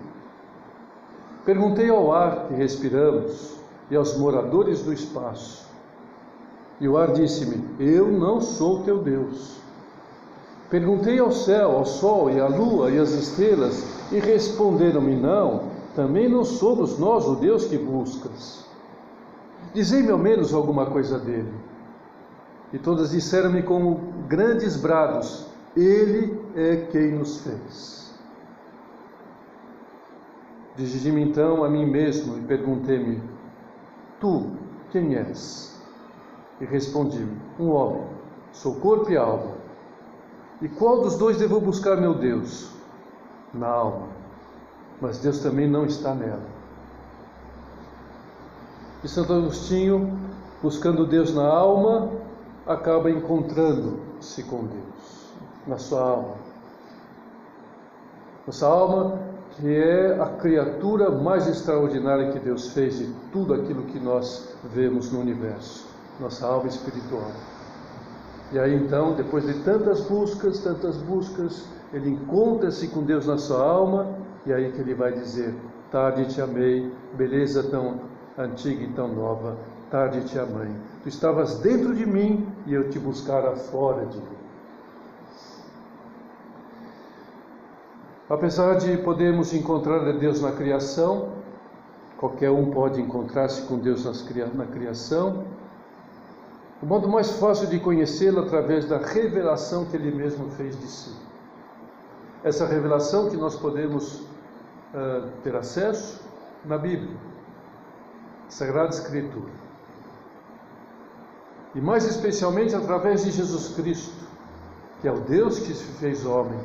Perguntei 1.44 1.90
ao 1.90 2.12
ar 2.12 2.48
que 2.48 2.54
respiramos 2.54 3.56
e 3.90 3.96
aos 3.96 4.16
moradores 4.16 4.82
do 4.82 4.92
espaço. 4.92 5.68
E 6.80 6.88
o 6.88 6.96
ar 6.96 7.12
disse-me: 7.12 7.64
Eu 7.78 8.10
não 8.10 8.40
sou 8.40 8.82
teu 8.82 9.02
Deus. 9.02 9.63
Perguntei 10.74 11.20
ao 11.20 11.30
céu, 11.30 11.70
ao 11.70 11.84
sol 11.84 12.28
e 12.32 12.40
à 12.40 12.48
lua 12.48 12.90
e 12.90 12.98
às 12.98 13.12
estrelas, 13.12 13.80
e 14.10 14.18
responderam-me: 14.18 15.14
Não, 15.14 15.70
também 15.94 16.28
não 16.28 16.42
somos 16.42 16.98
nós 16.98 17.28
o 17.28 17.36
Deus 17.36 17.66
que 17.66 17.78
buscas. 17.78 18.66
Dizei-me 19.72 20.10
ao 20.10 20.18
menos 20.18 20.52
alguma 20.52 20.86
coisa 20.86 21.16
dele. 21.16 21.54
E 22.72 22.78
todas 22.80 23.12
disseram-me 23.12 23.62
com 23.62 24.00
grandes 24.26 24.76
brados: 24.76 25.46
Ele 25.76 26.40
é 26.56 26.88
quem 26.90 27.12
nos 27.12 27.38
fez. 27.38 28.12
Dirigi-me 30.74 31.22
então 31.22 31.62
a 31.62 31.68
mim 31.68 31.86
mesmo 31.86 32.36
e 32.36 32.40
perguntei-me: 32.40 33.22
Tu, 34.18 34.50
quem 34.90 35.14
és? 35.14 35.80
E 36.60 36.64
respondi-me: 36.64 37.40
Um 37.60 37.70
homem, 37.70 38.02
sou 38.50 38.74
corpo 38.80 39.12
e 39.12 39.16
alma. 39.16 39.53
E 40.64 40.68
qual 40.68 41.02
dos 41.02 41.18
dois 41.18 41.36
devo 41.36 41.60
buscar, 41.60 41.94
meu 41.98 42.14
Deus? 42.14 42.70
Na 43.52 43.68
alma. 43.68 44.08
Mas 44.98 45.18
Deus 45.18 45.40
também 45.40 45.68
não 45.68 45.84
está 45.84 46.14
nela. 46.14 46.46
E 49.02 49.08
Santo 49.08 49.34
Agostinho, 49.34 50.18
buscando 50.62 51.06
Deus 51.06 51.34
na 51.34 51.46
alma, 51.46 52.10
acaba 52.66 53.10
encontrando-se 53.10 54.42
com 54.44 54.64
Deus, 54.64 55.34
na 55.66 55.76
sua 55.76 56.00
alma. 56.00 56.34
Nossa 58.46 58.66
alma 58.66 59.20
que 59.50 59.70
é 59.70 60.18
a 60.18 60.28
criatura 60.28 61.10
mais 61.10 61.46
extraordinária 61.46 62.32
que 62.32 62.38
Deus 62.38 62.68
fez 62.68 62.96
de 62.96 63.12
tudo 63.30 63.52
aquilo 63.52 63.82
que 63.82 64.00
nós 64.00 64.56
vemos 64.72 65.12
no 65.12 65.20
universo, 65.20 65.86
nossa 66.18 66.46
alma 66.46 66.68
espiritual. 66.68 67.30
E 68.54 68.58
aí 68.60 68.72
então, 68.72 69.14
depois 69.14 69.44
de 69.44 69.64
tantas 69.64 70.02
buscas, 70.02 70.60
tantas 70.60 70.96
buscas, 70.98 71.66
ele 71.92 72.10
encontra-se 72.10 72.86
com 72.86 73.02
Deus 73.02 73.26
na 73.26 73.36
sua 73.36 73.60
alma, 73.60 74.16
e 74.46 74.52
aí 74.52 74.70
que 74.70 74.80
ele 74.80 74.94
vai 74.94 75.10
dizer: 75.10 75.52
Tarde 75.90 76.26
te 76.26 76.40
amei, 76.40 76.88
beleza 77.14 77.64
tão 77.64 78.02
antiga 78.38 78.84
e 78.84 78.92
tão 78.92 79.08
nova, 79.08 79.56
tarde 79.90 80.20
te 80.26 80.38
amei. 80.38 80.70
Tu 81.02 81.08
estavas 81.08 81.58
dentro 81.58 81.96
de 81.96 82.06
mim 82.06 82.46
e 82.64 82.74
eu 82.74 82.88
te 82.90 82.96
buscara 82.96 83.56
fora 83.56 84.06
de 84.06 84.18
mim. 84.18 84.38
Apesar 88.30 88.76
de 88.76 88.96
podermos 88.98 89.52
encontrar 89.52 90.08
a 90.08 90.12
Deus 90.12 90.40
na 90.40 90.52
criação, 90.52 91.30
qualquer 92.16 92.52
um 92.52 92.70
pode 92.70 93.00
encontrar-se 93.00 93.62
com 93.62 93.78
Deus 93.78 94.04
na 94.54 94.64
criação, 94.66 95.42
o 96.82 96.86
modo 96.86 97.08
mais 97.08 97.30
fácil 97.38 97.66
de 97.68 97.78
conhecê-lo 97.78 98.40
é 98.40 98.46
através 98.46 98.86
da 98.86 98.98
revelação 98.98 99.84
que 99.86 99.96
ele 99.96 100.10
mesmo 100.10 100.50
fez 100.50 100.78
de 100.78 100.86
si. 100.86 101.14
Essa 102.42 102.66
revelação 102.66 103.30
que 103.30 103.36
nós 103.36 103.56
podemos 103.56 104.20
uh, 104.20 105.28
ter 105.42 105.56
acesso 105.56 106.20
na 106.64 106.76
Bíblia, 106.76 107.16
Sagrada 108.48 108.90
Escritura. 108.90 109.50
E 111.74 111.80
mais 111.80 112.04
especialmente 112.04 112.74
através 112.74 113.24
de 113.24 113.30
Jesus 113.30 113.74
Cristo, 113.74 114.24
que 115.00 115.08
é 115.08 115.12
o 115.12 115.20
Deus 115.20 115.58
que 115.58 115.74
se 115.74 115.84
fez 115.98 116.24
homem 116.24 116.58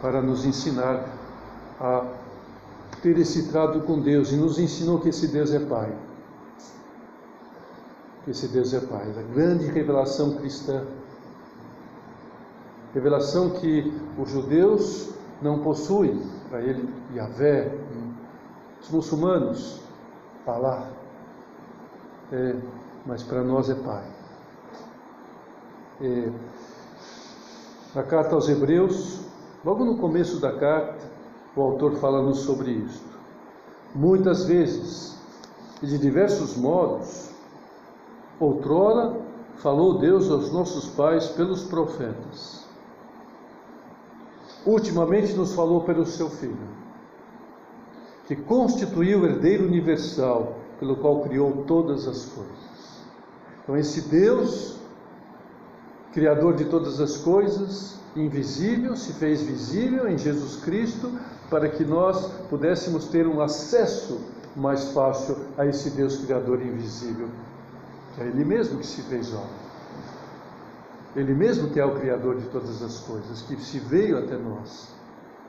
para 0.00 0.22
nos 0.22 0.44
ensinar 0.44 1.04
a 1.80 2.04
ter 3.02 3.18
esse 3.18 3.48
trato 3.48 3.80
com 3.80 4.00
Deus 4.00 4.32
e 4.32 4.36
nos 4.36 4.58
ensinou 4.58 4.98
que 5.00 5.10
esse 5.10 5.28
Deus 5.28 5.52
é 5.52 5.60
Pai. 5.60 5.92
Que 8.24 8.30
esse 8.30 8.48
Deus 8.48 8.72
é 8.74 8.80
Pai. 8.80 9.10
A 9.10 9.34
grande 9.34 9.66
revelação 9.66 10.36
cristã. 10.36 10.84
Revelação 12.94 13.50
que 13.50 13.92
os 14.18 14.30
judeus 14.30 15.10
não 15.40 15.60
possuem, 15.60 16.20
para 16.48 16.62
ele, 16.62 16.88
Yahvé, 17.14 17.72
os 18.80 18.90
muçulmanos, 18.90 19.80
Allah, 20.46 20.90
é, 22.32 22.56
mas 23.06 23.22
para 23.22 23.44
nós 23.44 23.68
é 23.70 23.74
Pai. 23.74 24.04
É, 26.00 26.32
na 27.94 28.02
carta 28.02 28.34
aos 28.34 28.48
Hebreus, 28.48 29.28
Logo 29.64 29.84
no 29.84 29.98
começo 29.98 30.38
da 30.38 30.52
carta, 30.52 31.04
o 31.56 31.60
autor 31.60 31.96
fala-nos 31.96 32.38
sobre 32.40 32.70
isto. 32.70 33.18
Muitas 33.92 34.44
vezes 34.44 35.18
e 35.82 35.86
de 35.86 35.98
diversos 35.98 36.56
modos, 36.56 37.27
outrora 38.40 39.16
falou 39.56 39.98
Deus 39.98 40.30
aos 40.30 40.52
nossos 40.52 40.86
pais 40.86 41.28
pelos 41.28 41.64
profetas. 41.64 42.64
Ultimamente 44.64 45.32
nos 45.34 45.54
falou 45.54 45.82
pelo 45.82 46.04
seu 46.04 46.28
Filho, 46.28 46.56
que 48.26 48.36
constituiu 48.36 49.20
o 49.20 49.26
herdeiro 49.26 49.64
universal, 49.64 50.58
pelo 50.78 50.96
qual 50.96 51.22
criou 51.22 51.64
todas 51.66 52.06
as 52.06 52.26
coisas. 52.26 53.02
Então, 53.62 53.76
esse 53.76 54.02
Deus, 54.02 54.78
Criador 56.12 56.54
de 56.54 56.64
todas 56.66 57.00
as 57.00 57.16
coisas, 57.18 57.98
invisível 58.16 58.96
se 58.96 59.12
fez 59.12 59.42
visível 59.42 60.08
em 60.08 60.16
Jesus 60.16 60.56
Cristo 60.56 61.12
para 61.50 61.68
que 61.68 61.84
nós 61.84 62.26
pudéssemos 62.48 63.06
ter 63.06 63.26
um 63.26 63.40
acesso 63.40 64.20
mais 64.56 64.92
fácil 64.92 65.36
a 65.56 65.66
esse 65.66 65.90
Deus 65.90 66.16
Criador 66.18 66.60
invisível, 66.62 67.28
é 68.20 68.26
Ele 68.26 68.44
mesmo 68.44 68.78
que 68.78 68.86
se 68.86 69.02
fez 69.02 69.32
homem. 69.32 69.68
Ele 71.16 71.34
mesmo 71.34 71.70
que 71.70 71.80
é 71.80 71.84
o 71.84 71.98
Criador 71.98 72.36
de 72.36 72.46
todas 72.48 72.82
as 72.82 73.00
coisas, 73.00 73.42
que 73.42 73.56
se 73.56 73.78
veio 73.78 74.18
até 74.18 74.36
nós. 74.36 74.94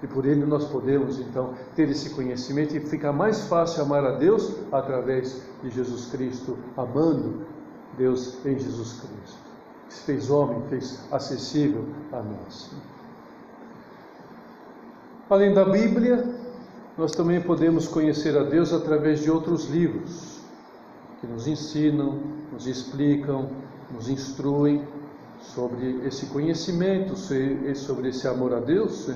E 0.02 0.08
por 0.08 0.26
ele 0.26 0.46
nós 0.46 0.66
podemos 0.66 1.20
então 1.20 1.54
ter 1.76 1.90
esse 1.90 2.12
conhecimento 2.12 2.76
e 2.76 2.80
ficar 2.80 3.12
mais 3.12 3.42
fácil 3.48 3.84
amar 3.84 4.06
a 4.06 4.12
Deus 4.12 4.56
através 4.72 5.42
de 5.62 5.70
Jesus 5.70 6.06
Cristo, 6.10 6.58
amando 6.78 7.46
Deus 7.98 8.38
em 8.46 8.58
Jesus 8.58 8.94
Cristo 8.94 9.50
se 9.90 10.02
fez 10.04 10.30
homem, 10.30 10.62
fez 10.70 11.00
acessível 11.12 11.86
a 12.12 12.22
nós. 12.22 12.72
Além 15.30 15.54
da 15.54 15.66
Bíblia, 15.66 16.28
nós 16.98 17.12
também 17.12 17.42
podemos 17.42 17.88
conhecer 17.88 18.38
a 18.38 18.44
Deus 18.44 18.72
através 18.72 19.22
de 19.22 19.30
outros 19.30 19.68
livros 19.68 20.40
que 21.20 21.28
nos 21.28 21.48
ensinam, 21.48 22.20
nos 22.52 22.68
explicam, 22.68 23.50
nos 23.92 24.10
instruem 24.10 24.88
sobre 25.40 26.06
esse 26.06 26.26
conhecimento, 26.28 27.16
sobre 27.76 28.10
esse 28.10 28.28
amor 28.28 28.54
a 28.54 28.60
Deus. 28.60 29.10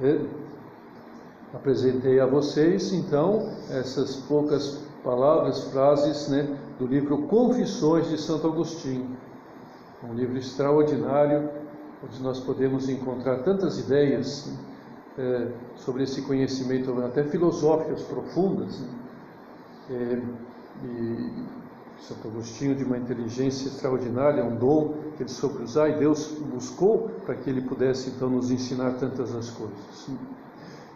É, 0.00 0.20
apresentei 1.54 2.18
a 2.20 2.26
vocês 2.26 2.92
então 2.92 3.52
essas 3.70 4.16
poucas 4.16 4.82
palavras, 5.04 5.64
frases 5.64 6.28
né, 6.28 6.58
do 6.78 6.86
livro 6.86 7.22
Confissões 7.28 8.08
de 8.08 8.18
Santo 8.18 8.48
Agostinho, 8.48 9.16
um 10.02 10.14
livro 10.14 10.36
extraordinário, 10.36 11.50
onde 12.04 12.22
nós 12.22 12.40
podemos 12.40 12.88
encontrar 12.88 13.42
tantas 13.42 13.78
ideias 13.78 14.52
é, 15.16 15.48
sobre 15.76 16.04
esse 16.04 16.22
conhecimento, 16.22 16.92
até 17.02 17.24
filosóficas 17.24 18.02
profundas. 18.02 18.80
Né? 18.80 18.88
É, 19.90 20.22
e 20.84 21.58
Santo 22.00 22.28
Agostinho, 22.28 22.74
de 22.74 22.84
uma 22.84 22.96
inteligência 22.96 23.68
extraordinária, 23.68 24.44
um 24.44 24.56
dom 24.56 24.94
que 25.16 25.22
ele 25.24 25.30
soube 25.30 25.62
usar, 25.62 25.88
e 25.88 25.98
Deus 25.98 26.28
buscou 26.52 27.10
para 27.26 27.34
que 27.34 27.50
ele 27.50 27.62
pudesse 27.62 28.10
então 28.10 28.30
nos 28.30 28.50
ensinar 28.50 28.92
tantas 28.92 29.34
as 29.34 29.50
coisas. 29.50 30.08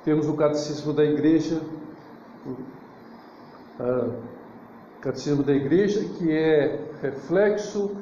Temos 0.04 0.28
o 0.28 0.34
Catecismo 0.34 0.92
da 0.92 1.04
Igreja, 1.04 1.60
uh, 3.80 4.12
Catecismo 5.00 5.42
da 5.42 5.52
Igreja, 5.52 6.04
que 6.16 6.30
é 6.30 6.88
reflexo, 7.02 7.96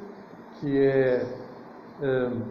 que 0.59 0.77
é 0.77 1.25
um, 2.01 2.41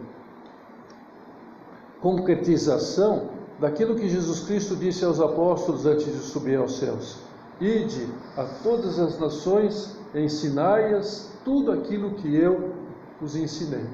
concretização 2.01 3.29
daquilo 3.59 3.95
que 3.95 4.09
Jesus 4.09 4.41
Cristo 4.41 4.75
disse 4.75 5.05
aos 5.05 5.21
apóstolos 5.21 5.85
antes 5.85 6.05
de 6.05 6.19
subir 6.19 6.57
aos 6.57 6.77
céus: 6.77 7.19
Ide 7.61 8.07
a 8.35 8.43
todas 8.63 8.97
as 8.99 9.19
nações, 9.19 9.95
ensinai-as 10.15 11.31
tudo 11.45 11.71
aquilo 11.71 12.15
que 12.15 12.35
eu 12.35 12.73
os 13.21 13.35
ensinei. 13.35 13.85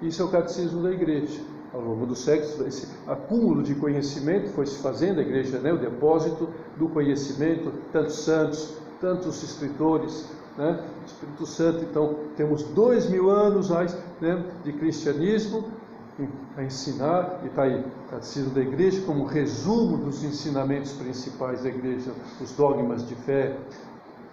Isso 0.00 0.22
é 0.22 0.24
o 0.24 0.28
catecismo 0.28 0.82
da 0.82 0.90
igreja. 0.90 1.40
Ao 1.74 1.80
longo 1.82 2.06
dos 2.06 2.20
séculos, 2.20 2.58
esse 2.60 2.88
acúmulo 3.06 3.62
de 3.62 3.74
conhecimento 3.74 4.48
foi 4.48 4.64
se 4.64 4.78
fazendo, 4.78 5.18
a 5.18 5.22
igreja, 5.22 5.58
né, 5.58 5.74
o 5.74 5.78
depósito 5.78 6.48
do 6.78 6.88
conhecimento, 6.88 7.70
tantos 7.92 8.14
santos, 8.20 8.78
tantos 8.98 9.42
escritores, 9.42 10.26
né, 10.56 10.82
Espírito 11.04 11.44
Santo, 11.44 11.84
então 11.84 12.16
temos 12.34 12.62
dois 12.62 13.10
mil 13.10 13.28
anos 13.28 13.68
né, 13.68 14.42
de 14.64 14.72
cristianismo 14.72 15.64
a 16.56 16.62
ensinar, 16.62 17.40
e 17.44 17.48
está 17.48 17.62
aí, 17.62 17.84
Catecismo 18.10 18.54
da 18.54 18.62
Igreja 18.62 19.02
como 19.02 19.24
resumo 19.24 19.98
dos 19.98 20.24
ensinamentos 20.24 20.92
principais 20.92 21.62
da 21.62 21.68
Igreja, 21.68 22.12
os 22.40 22.52
dogmas 22.52 23.06
de 23.06 23.14
fé, 23.14 23.56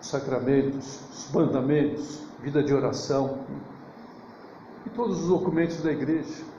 os 0.01 0.07
sacramentos, 0.07 0.99
os 1.11 1.31
mandamentos, 1.33 2.19
vida 2.41 2.63
de 2.63 2.73
oração, 2.73 3.39
e 4.85 4.89
todos 4.89 5.23
os 5.23 5.29
documentos 5.29 5.81
da 5.81 5.91
Igreja. 5.91 6.53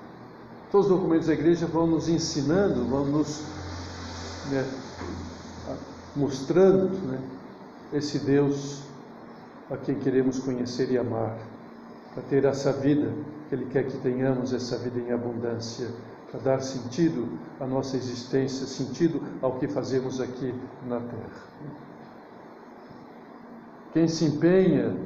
Todos 0.75 0.91
os 0.91 0.97
documentos 0.97 1.29
da 1.29 1.35
igreja 1.35 1.67
vão 1.67 1.87
nos 1.87 2.09
ensinando, 2.09 2.85
vão 2.87 3.05
nos 3.05 3.45
né, 4.51 4.69
mostrando 6.17 6.89
né, 7.07 7.21
esse 7.93 8.19
Deus 8.19 8.83
a 9.71 9.77
quem 9.77 9.95
queremos 9.95 10.41
conhecer 10.41 10.91
e 10.91 10.99
amar, 10.99 11.39
para 12.13 12.25
ter 12.25 12.45
essa 12.45 12.73
vida 12.73 13.13
que 13.49 13.55
Ele 13.55 13.67
quer 13.67 13.85
que 13.85 13.97
tenhamos, 13.99 14.53
essa 14.53 14.79
vida 14.79 14.99
em 15.01 15.13
abundância, 15.13 15.89
para 16.31 16.41
dar 16.41 16.61
sentido 16.61 17.29
à 17.61 17.67
nossa 17.67 17.97
existência, 17.97 18.67
sentido 18.67 19.23
ao 19.41 19.59
que 19.59 19.69
fazemos 19.69 20.21
aqui 20.21 20.55
na 20.87 21.01
Terra. 21.01 21.43
Quem 23.93 24.09
se 24.09 24.25
empenha 24.25 24.97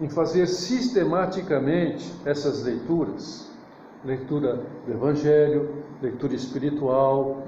em 0.00 0.08
fazer 0.08 0.46
sistematicamente 0.46 2.12
essas 2.24 2.62
leituras, 2.62 3.50
leitura 4.04 4.64
do 4.86 4.92
Evangelho, 4.92 5.82
leitura 6.00 6.34
espiritual? 6.34 7.44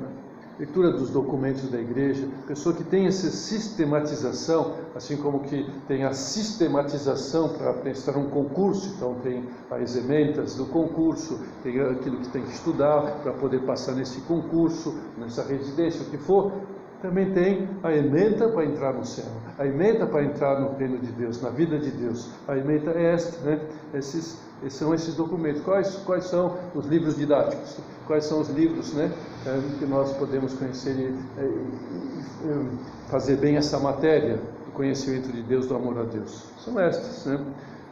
Leitura 0.58 0.92
dos 0.92 1.10
documentos 1.10 1.68
da 1.68 1.80
igreja, 1.80 2.28
pessoa 2.46 2.74
que 2.74 2.84
tem 2.84 3.06
essa 3.06 3.30
sistematização, 3.30 4.74
assim 4.94 5.16
como 5.16 5.40
que 5.40 5.68
tem 5.88 6.04
a 6.04 6.12
sistematização 6.12 7.48
para 7.48 7.72
prestar 7.72 8.16
um 8.16 8.28
concurso, 8.30 8.94
então 8.96 9.14
tem 9.22 9.44
as 9.70 9.96
ementas 9.96 10.54
do 10.54 10.66
concurso, 10.66 11.40
tem 11.62 11.80
aquilo 11.80 12.18
que 12.18 12.28
tem 12.28 12.42
que 12.42 12.52
estudar 12.52 13.20
para 13.22 13.32
poder 13.32 13.60
passar 13.62 13.92
nesse 13.92 14.20
concurso, 14.22 14.94
nessa 15.18 15.42
residência, 15.42 16.02
o 16.02 16.10
que 16.10 16.18
for, 16.18 16.52
também 17.04 17.32
tem 17.32 17.68
a 17.82 17.92
emenda 17.92 18.48
para 18.48 18.64
entrar 18.64 18.94
no 18.94 19.04
céu, 19.04 19.26
a 19.58 19.66
emenda 19.66 20.06
para 20.06 20.24
entrar 20.24 20.58
no 20.58 20.74
reino 20.78 20.98
de 20.98 21.12
Deus, 21.12 21.42
na 21.42 21.50
vida 21.50 21.78
de 21.78 21.90
Deus. 21.90 22.30
A 22.48 22.56
emenda 22.56 22.92
é 22.92 23.12
esta, 23.12 23.44
né? 23.44 23.60
Esses, 23.92 24.38
são 24.70 24.94
esses 24.94 25.14
documentos. 25.14 25.62
Quais, 25.62 25.96
quais 26.04 26.24
são 26.24 26.56
os 26.74 26.86
livros 26.86 27.16
didáticos? 27.16 27.78
Quais 28.06 28.24
são 28.24 28.40
os 28.40 28.48
livros 28.50 28.92
né, 28.94 29.10
é, 29.46 29.78
que 29.78 29.86
nós 29.86 30.12
podemos 30.16 30.54
conhecer 30.54 30.92
e, 30.92 31.14
e 31.40 32.78
fazer 33.08 33.36
bem 33.36 33.56
essa 33.56 33.78
matéria 33.78 34.36
do 34.36 34.72
conhecimento 34.72 35.32
de 35.32 35.42
Deus, 35.42 35.66
do 35.66 35.74
amor 35.74 35.98
a 35.98 36.04
Deus? 36.04 36.44
São 36.58 36.78
estas, 36.78 37.26
né? 37.26 37.44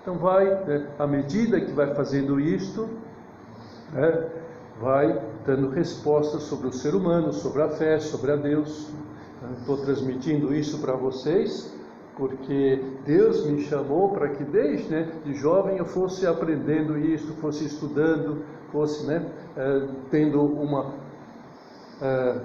Então 0.03 0.19
vai, 0.19 0.47
né, 0.65 0.89
à 0.99 1.07
medida 1.07 1.61
que 1.61 1.73
vai 1.73 1.95
fazendo 1.95 2.41
isto, 2.41 2.89
né, 3.93 4.29
vai 4.81 5.23
dando 5.47 5.69
respostas 5.71 6.43
sobre 6.43 6.69
o 6.69 6.73
ser 6.73 6.95
humano, 6.95 7.33
sobre 7.33 7.63
a 7.63 7.69
fé, 7.69 8.01
sobre 8.01 8.33
a 8.33 8.37
Deus. 8.37 8.89
Estou 9.59 9.77
transmitindo 9.79 10.55
isso 10.55 10.79
para 10.79 10.95
vocês 10.95 11.73
porque 12.17 12.83
Deus 13.07 13.47
me 13.47 13.63
chamou 13.63 14.11
para 14.11 14.29
que 14.29 14.45
desde 14.45 14.89
né, 14.91 15.13
de 15.25 15.35
jovem 15.35 15.79
eu 15.79 15.85
fosse 15.85 16.27
aprendendo 16.27 16.99
isso, 16.99 17.33
fosse 17.35 17.65
estudando, 17.65 18.45
fosse 18.71 19.07
né, 19.07 19.27
eh, 19.57 19.89
tendo 20.11 20.43
uma, 20.43 20.93
eh, 22.01 22.41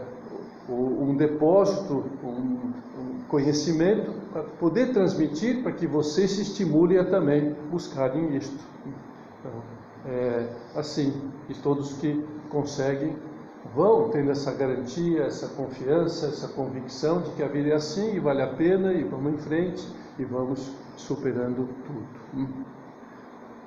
um 0.69 1.15
depósito, 1.15 2.06
um, 2.23 2.27
um 2.27 3.21
conhecimento 3.27 4.12
para 4.32 4.43
poder 4.43 4.93
transmitir 4.93 5.63
para 5.63 5.71
que 5.71 5.86
vocês 5.86 6.32
se 6.32 6.41
estimulem 6.41 6.97
a 6.97 7.06
também 7.06 7.56
buscarem 7.69 8.36
isto. 8.36 8.63
Então, 9.39 9.51
é, 10.06 10.47
assim, 10.75 11.13
e 11.49 11.53
todos 11.53 11.93
que 11.93 12.23
conseguem 12.49 13.15
vão 13.77 14.09
tendo 14.09 14.31
essa 14.31 14.51
garantia, 14.51 15.23
essa 15.23 15.47
confiança, 15.49 16.25
essa 16.25 16.47
convicção 16.47 17.21
de 17.21 17.29
que 17.31 17.43
a 17.43 17.47
vida 17.47 17.69
é 17.69 17.75
assim 17.75 18.15
e 18.15 18.19
vale 18.19 18.41
a 18.41 18.47
pena 18.47 18.91
e 18.91 19.03
vamos 19.03 19.35
em 19.35 19.37
frente 19.37 19.87
e 20.17 20.25
vamos 20.25 20.71
superando 20.97 21.69
tudo. 21.85 22.07
Hum. 22.35 22.63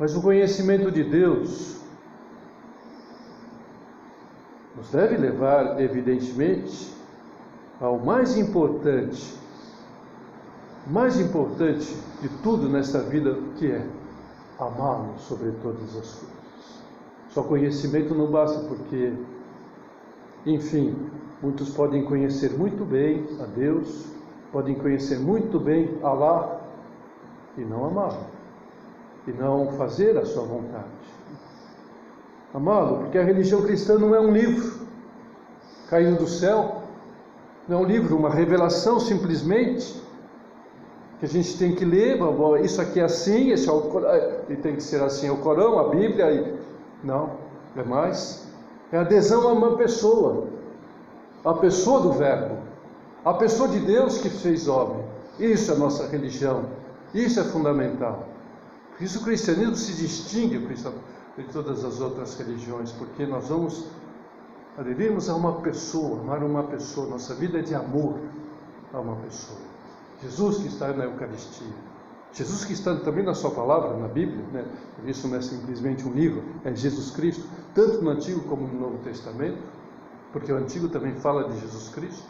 Mas 0.01 0.17
o 0.17 0.21
conhecimento 0.21 0.91
de 0.91 1.05
Deus 1.05 1.81
nos 4.77 4.91
deve 4.91 5.17
levar, 5.17 5.81
evidentemente, 5.81 6.93
ao 7.81 7.99
mais 7.99 8.37
importante, 8.37 9.39
mais 10.87 11.21
importante 11.21 11.97
de 12.21 12.29
tudo 12.43 12.69
nesta 12.69 12.99
vida, 12.99 13.39
que 13.57 13.71
é 13.71 13.87
amá-lo 14.59 15.15
sobre 15.19 15.53
todas 15.63 15.97
as 15.97 16.15
coisas. 16.15 16.41
Só 17.29 17.43
conhecimento 17.45 18.13
não 18.15 18.27
basta, 18.27 18.61
porque, 18.67 19.13
enfim, 20.47 20.97
muitos 21.43 21.71
podem 21.71 22.05
conhecer 22.05 22.51
muito 22.53 22.85
bem 22.85 23.27
a 23.41 23.45
Deus, 23.45 24.07
podem 24.53 24.75
conhecer 24.75 25.19
muito 25.19 25.59
bem 25.59 25.99
Alá 26.03 26.61
e 27.57 27.63
não 27.63 27.85
amá-lo, 27.85 28.27
e 29.27 29.33
não 29.33 29.73
fazer 29.73 30.17
a 30.17 30.25
sua 30.25 30.45
vontade. 30.45 30.85
Amá-lo, 32.55 32.99
porque 32.99 33.19
a 33.19 33.25
religião 33.25 33.63
cristã 33.63 33.99
não 33.99 34.15
é 34.15 34.21
um 34.21 34.33
livro 34.33 34.87
caído 35.89 36.17
do 36.17 36.27
céu, 36.27 36.83
não 37.69 37.79
é 37.79 37.81
um 37.83 37.85
livro, 37.85 38.17
uma 38.17 38.31
revelação 38.31 38.99
simplesmente 38.99 40.01
que 41.19 41.27
a 41.27 41.29
gente 41.29 41.59
tem 41.59 41.75
que 41.75 41.85
ler, 41.85 42.19
isso 42.65 42.81
aqui 42.81 42.99
é 42.99 43.05
assim, 43.05 43.51
esse 43.51 43.69
é 43.69 43.73
o, 43.73 43.91
e 44.49 44.57
tem 44.57 44.75
que 44.75 44.83
ser 44.83 45.03
assim, 45.03 45.29
é 45.29 45.31
o 45.31 45.37
Corão, 45.37 45.79
a 45.79 45.89
Bíblia, 45.91 46.33
e, 46.33 46.59
não, 47.05 47.33
é 47.77 47.83
mais, 47.83 48.50
é 48.93 48.99
adesão 48.99 49.49
a 49.49 49.53
uma 49.53 49.77
pessoa, 49.77 50.49
a 51.45 51.55
pessoa 51.55 52.01
do 52.01 52.13
Verbo, 52.13 52.59
a 53.25 53.35
pessoa 53.35 53.69
de 53.69 53.79
Deus 53.81 54.19
que 54.19 54.29
fez 54.29 54.67
homem, 54.69 55.05
isso 55.39 55.73
é 55.73 55.77
nossa 55.77 56.07
religião, 56.09 56.65
isso 57.15 57.41
é 57.41 57.45
fundamental, 57.45 58.27
por 58.97 59.05
isso 59.05 59.21
o 59.21 59.23
cristianismo 59.23 59.77
se 59.77 59.95
distingue 59.95 60.59
de 60.59 61.45
todas 61.53 61.85
as 61.85 62.01
outras 62.01 62.37
religiões, 62.39 62.93
porque 62.93 63.25
nós 63.27 63.49
vamos 63.49 63.87
aderirmos 64.77 65.29
a 65.29 65.35
uma 65.35 65.61
pessoa, 65.61 66.21
amar 66.21 66.43
uma 66.43 66.65
pessoa, 66.65 67.07
nossa 67.09 67.35
vida 67.35 67.59
é 67.59 67.63
de 67.63 67.75
amor 67.75 68.19
a 68.93 69.01
uma 69.01 69.17
pessoa. 69.17 69.59
Jesus 70.23 70.59
que 70.59 70.69
está 70.69 70.93
na 70.93 71.05
Eucaristia. 71.05 71.90
Jesus 72.33 72.65
que 72.65 72.73
está 72.73 72.95
também 72.95 73.25
na 73.25 73.35
sua 73.35 73.51
palavra, 73.51 73.97
na 73.97 74.07
Bíblia, 74.07 74.45
né? 74.53 74.65
isso 75.05 75.27
não 75.27 75.37
é 75.37 75.41
simplesmente 75.41 76.07
um 76.07 76.13
livro, 76.13 76.45
é 76.65 76.75
Jesus 76.75 77.11
Cristo, 77.11 77.45
tanto 77.75 78.01
no 78.03 78.11
Antigo 78.11 78.41
como 78.43 78.67
no 78.69 78.79
Novo 78.79 78.99
Testamento, 78.99 79.59
porque 80.33 80.53
o 80.53 80.57
Antigo 80.57 80.89
também 80.89 81.15
fala 81.17 81.49
de 81.49 81.59
Jesus 81.59 81.89
Cristo. 81.89 82.29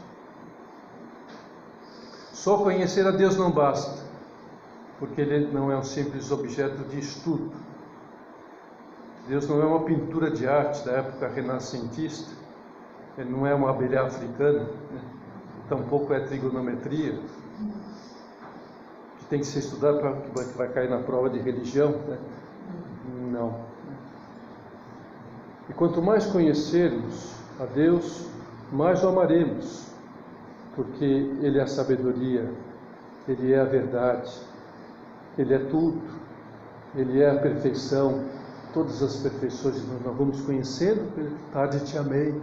Só 2.33 2.57
conhecer 2.59 3.07
a 3.07 3.11
Deus 3.11 3.37
não 3.37 3.51
basta, 3.51 4.03
porque 4.99 5.21
Ele 5.21 5.53
não 5.53 5.71
é 5.71 5.77
um 5.77 5.83
simples 5.83 6.31
objeto 6.31 6.83
de 6.85 6.99
estudo. 6.99 7.53
Deus 9.29 9.47
não 9.47 9.61
é 9.61 9.67
uma 9.67 9.85
pintura 9.85 10.31
de 10.31 10.49
arte 10.49 10.83
da 10.87 10.93
época 10.93 11.29
renascentista, 11.29 12.33
Ele 13.19 13.29
não 13.29 13.47
é 13.47 13.55
uma 13.55 13.69
abelha 13.69 14.03
africana, 14.03 14.61
né? 14.61 15.03
tampouco 15.69 16.15
é 16.15 16.21
trigonometria, 16.21 17.21
tem 19.31 19.39
que 19.39 19.47
ser 19.47 19.61
estudado 19.61 20.01
para 20.01 20.45
que 20.45 20.59
vai 20.59 20.69
cair 20.69 20.91
na 20.91 20.99
prova 20.99 21.31
de 21.31 21.39
religião? 21.39 21.93
Né? 21.93 22.19
Não. 23.31 23.61
E 25.69 25.73
quanto 25.73 26.03
mais 26.03 26.27
conhecermos 26.27 27.33
a 27.61 27.65
Deus, 27.65 28.27
mais 28.73 29.05
o 29.05 29.09
amaremos, 29.09 29.87
porque 30.75 31.05
Ele 31.05 31.59
é 31.59 31.63
a 31.63 31.67
sabedoria, 31.69 32.53
Ele 33.29 33.53
é 33.53 33.61
a 33.61 33.65
verdade, 33.65 34.33
Ele 35.39 35.55
é 35.55 35.59
tudo, 35.59 36.03
Ele 36.97 37.23
é 37.23 37.31
a 37.31 37.39
perfeição, 37.39 38.25
todas 38.75 39.01
as 39.01 39.17
perfeições 39.17 39.77
nós 40.05 40.17
vamos 40.17 40.41
conhecendo, 40.41 41.09
tarde 41.53 41.85
te 41.85 41.97
amei. 41.97 42.35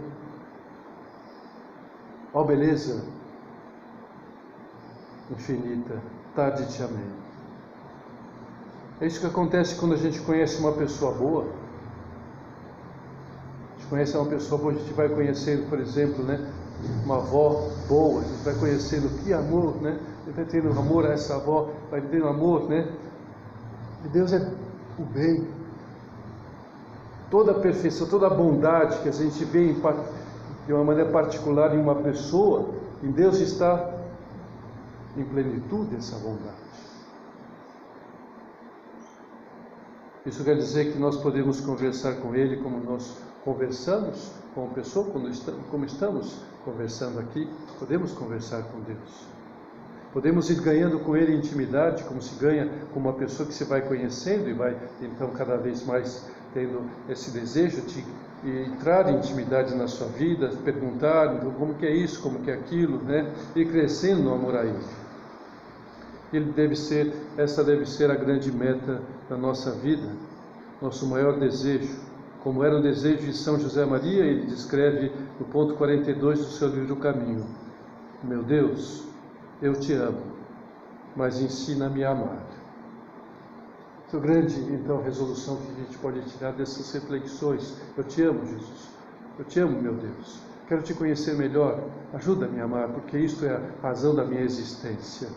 Ó 2.32 2.40
oh, 2.40 2.44
beleza 2.44 3.04
infinita 5.30 6.00
tarde 6.38 6.66
te 6.66 6.80
amei. 6.80 7.10
É 9.00 9.06
isso 9.08 9.18
que 9.18 9.26
acontece 9.26 9.74
quando 9.74 9.94
a 9.94 9.96
gente 9.96 10.20
conhece 10.20 10.60
uma 10.60 10.70
pessoa 10.70 11.10
boa. 11.12 11.46
A 13.74 13.78
gente 13.78 13.88
conhece 13.90 14.16
uma 14.16 14.26
pessoa 14.26 14.60
boa, 14.60 14.72
a 14.72 14.76
gente 14.76 14.92
vai 14.92 15.08
conhecendo, 15.08 15.68
por 15.68 15.80
exemplo, 15.80 16.22
né, 16.22 16.48
uma 17.04 17.16
avó 17.16 17.68
boa, 17.88 18.20
a 18.20 18.24
gente 18.24 18.44
vai 18.44 18.54
conhecendo 18.54 19.08
que 19.18 19.32
amor, 19.32 19.82
né? 19.82 19.98
Ele 20.24 20.32
vai 20.36 20.44
tendo 20.44 20.70
amor 20.78 21.06
a 21.06 21.12
essa 21.12 21.34
avó, 21.34 21.70
vai 21.90 22.00
tendo 22.02 22.28
amor, 22.28 22.68
né? 22.68 22.88
E 24.04 24.08
Deus 24.08 24.32
é 24.32 24.38
o 24.96 25.02
bem. 25.02 25.44
Toda 27.32 27.50
a 27.50 27.54
perfeição, 27.54 28.06
toda 28.06 28.28
a 28.28 28.30
bondade 28.30 29.00
que 29.00 29.08
a 29.08 29.12
gente 29.12 29.44
vê 29.44 29.72
em, 29.72 29.82
de 30.66 30.72
uma 30.72 30.84
maneira 30.84 31.10
particular 31.10 31.74
em 31.74 31.80
uma 31.80 31.96
pessoa, 31.96 32.68
em 33.02 33.10
Deus 33.10 33.40
está 33.40 33.97
em 35.18 35.24
plenitude 35.24 35.96
essa 35.96 36.16
bondade. 36.18 36.68
Isso 40.24 40.44
quer 40.44 40.56
dizer 40.56 40.92
que 40.92 40.98
nós 40.98 41.16
podemos 41.16 41.60
conversar 41.60 42.16
com 42.16 42.34
Ele 42.34 42.58
como 42.58 42.78
nós 42.78 43.16
conversamos 43.44 44.30
com 44.54 44.66
a 44.66 44.68
pessoa, 44.68 45.10
como 45.70 45.84
estamos 45.84 46.36
conversando 46.64 47.18
aqui, 47.20 47.48
podemos 47.78 48.12
conversar 48.12 48.62
com 48.64 48.80
Deus. 48.80 49.26
Podemos 50.12 50.50
ir 50.50 50.60
ganhando 50.60 51.00
com 51.00 51.16
Ele 51.16 51.34
intimidade, 51.34 52.04
como 52.04 52.20
se 52.20 52.34
ganha 52.38 52.68
com 52.92 53.00
uma 53.00 53.12
pessoa 53.12 53.46
que 53.46 53.54
você 53.54 53.64
vai 53.64 53.82
conhecendo 53.82 54.48
e 54.48 54.52
vai 54.52 54.76
então 55.00 55.30
cada 55.30 55.56
vez 55.56 55.84
mais 55.86 56.26
tendo 56.52 56.90
esse 57.08 57.30
desejo 57.30 57.82
de 57.82 58.04
entrar 58.44 59.08
em 59.08 59.16
intimidade 59.16 59.74
na 59.74 59.86
sua 59.86 60.08
vida, 60.08 60.50
perguntar 60.64 61.40
como 61.58 61.74
que 61.74 61.86
é 61.86 61.94
isso, 61.94 62.22
como 62.22 62.40
que 62.40 62.50
é 62.50 62.54
aquilo, 62.54 63.02
né? 63.02 63.32
E 63.54 63.64
crescendo 63.64 64.22
no 64.22 64.34
amor 64.34 64.56
a 64.56 64.64
Ele. 64.64 65.07
Ele 66.32 66.52
deve 66.52 66.76
ser, 66.76 67.12
essa 67.36 67.64
deve 67.64 67.86
ser 67.86 68.10
a 68.10 68.14
grande 68.14 68.52
meta 68.52 69.00
da 69.28 69.36
nossa 69.36 69.72
vida, 69.72 70.08
nosso 70.80 71.06
maior 71.06 71.38
desejo. 71.38 72.06
Como 72.42 72.62
era 72.62 72.76
o 72.76 72.82
desejo 72.82 73.26
de 73.26 73.32
São 73.32 73.58
José 73.58 73.84
Maria, 73.84 74.24
ele 74.24 74.46
descreve 74.46 75.10
no 75.40 75.46
ponto 75.46 75.74
42 75.74 76.38
do 76.38 76.44
seu 76.46 76.68
livro 76.68 76.96
Caminho: 76.96 77.46
Meu 78.22 78.42
Deus, 78.42 79.04
eu 79.60 79.74
te 79.74 79.92
amo, 79.94 80.22
mas 81.16 81.40
ensina-me 81.40 82.04
a 82.04 82.10
amar. 82.10 82.46
Essa 84.06 84.18
grande, 84.18 84.58
então, 84.72 85.02
resolução 85.02 85.56
que 85.56 85.70
a 85.70 85.84
gente 85.84 85.98
pode 85.98 86.20
tirar 86.22 86.52
dessas 86.52 86.90
reflexões. 86.92 87.76
Eu 87.96 88.04
te 88.04 88.22
amo, 88.22 88.46
Jesus. 88.46 88.88
Eu 89.38 89.44
te 89.44 89.60
amo, 89.60 89.82
meu 89.82 89.94
Deus. 89.94 90.40
Quero 90.66 90.82
te 90.82 90.94
conhecer 90.94 91.34
melhor. 91.34 91.78
Ajuda-me 92.14 92.58
a 92.60 92.64
amar, 92.64 92.88
porque 92.88 93.18
isto 93.18 93.44
é 93.44 93.54
a 93.54 93.86
razão 93.86 94.14
da 94.14 94.24
minha 94.24 94.40
existência. 94.40 95.28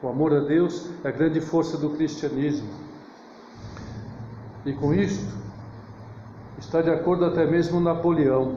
O 0.00 0.08
amor 0.08 0.32
a 0.32 0.40
Deus 0.40 0.88
é 1.02 1.08
a 1.08 1.10
grande 1.10 1.40
força 1.40 1.76
do 1.76 1.90
cristianismo. 1.90 2.68
E 4.64 4.72
com 4.72 4.94
isto, 4.94 5.26
está 6.58 6.80
de 6.80 6.90
acordo 6.90 7.24
até 7.24 7.46
mesmo 7.46 7.80
Napoleão, 7.80 8.56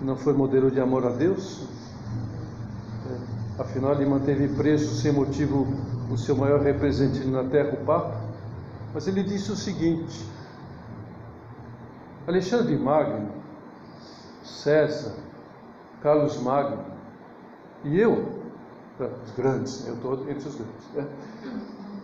não 0.00 0.16
foi 0.16 0.32
modelo 0.34 0.70
de 0.70 0.80
amor 0.80 1.06
a 1.06 1.10
Deus. 1.10 1.66
É, 3.58 3.62
afinal, 3.62 3.94
ele 3.94 4.06
manteve 4.06 4.48
preso 4.48 4.94
sem 4.94 5.12
motivo 5.12 5.66
o 6.10 6.16
seu 6.16 6.36
maior 6.36 6.60
representante 6.60 7.26
na 7.26 7.44
terra, 7.44 7.78
o 7.80 7.84
Papa. 7.84 8.20
Mas 8.94 9.08
ele 9.08 9.22
disse 9.22 9.50
o 9.50 9.56
seguinte: 9.56 10.24
Alexandre 12.26 12.76
Magno, 12.76 13.30
César, 14.42 15.14
Carlos 16.02 16.36
Magno 16.40 16.84
e 17.84 17.98
eu, 17.98 18.41
os 19.00 19.30
grandes, 19.36 19.86
eu 19.86 19.94
estou 19.94 20.14
entre 20.28 20.48
os 20.48 20.54
grandes, 20.54 20.88
né? 20.94 21.06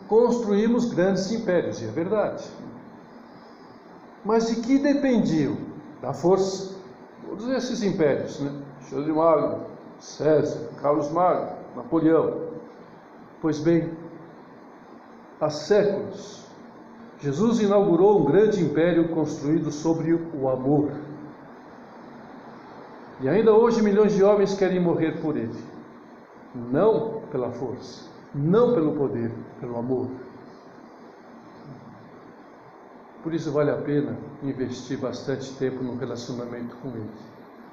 construímos 0.09 0.93
grandes 0.93 1.31
impérios, 1.31 1.81
e 1.83 1.85
é 1.85 1.89
verdade. 1.89 2.45
Mas 4.25 4.49
de 4.49 4.57
que 4.63 4.79
dependiam? 4.79 5.57
Da 6.01 6.13
força. 6.13 6.77
Todos 7.29 7.49
esses 7.49 7.83
impérios, 7.83 8.41
né? 8.41 8.63
Alexandre 8.81 9.13
Magno, 9.13 9.67
César, 10.01 10.71
Carlos 10.81 11.11
Magno, 11.11 11.57
Napoleão. 11.77 12.49
Pois 13.41 13.59
bem, 13.59 13.93
há 15.41 15.51
séculos, 15.51 16.45
Jesus 17.21 17.61
inaugurou 17.61 18.21
um 18.21 18.25
grande 18.25 18.63
império 18.63 19.09
construído 19.09 19.71
sobre 19.71 20.15
o 20.15 20.49
amor. 20.49 20.93
E 23.21 23.29
ainda 23.29 23.53
hoje 23.53 23.83
milhões 23.83 24.15
de 24.15 24.23
homens 24.23 24.55
querem 24.55 24.81
morrer 24.81 25.21
por 25.21 25.37
ele. 25.37 25.59
Não 26.55 27.23
pela 27.31 27.51
força, 27.51 28.11
não 28.35 28.75
pelo 28.75 28.93
poder, 28.93 29.33
pelo 29.61 29.77
amor. 29.79 30.09
Por 33.23 33.35
isso 33.35 33.51
vale 33.53 33.71
a 33.71 33.77
pena 33.77 34.17
investir 34.43 34.99
bastante 34.99 35.55
tempo 35.57 35.83
no 35.83 35.97
relacionamento 35.97 36.77
com 36.77 36.89
ele, 36.91 37.11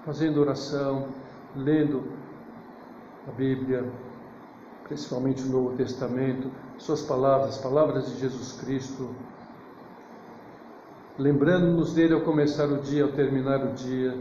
fazendo 0.03 0.41
oração, 0.41 1.07
lendo 1.55 2.03
a 3.27 3.31
Bíblia, 3.31 3.89
principalmente 4.83 5.43
o 5.43 5.47
Novo 5.47 5.75
Testamento, 5.75 6.49
suas 6.77 7.01
palavras, 7.01 7.57
palavras 7.57 8.07
de 8.07 8.19
Jesus 8.19 8.53
Cristo, 8.61 9.09
lembrando-nos 11.17 11.93
dele 11.93 12.13
ao 12.13 12.21
começar 12.21 12.65
o 12.65 12.77
dia, 12.81 13.03
ao 13.03 13.11
terminar 13.11 13.63
o 13.63 13.73
dia. 13.73 14.17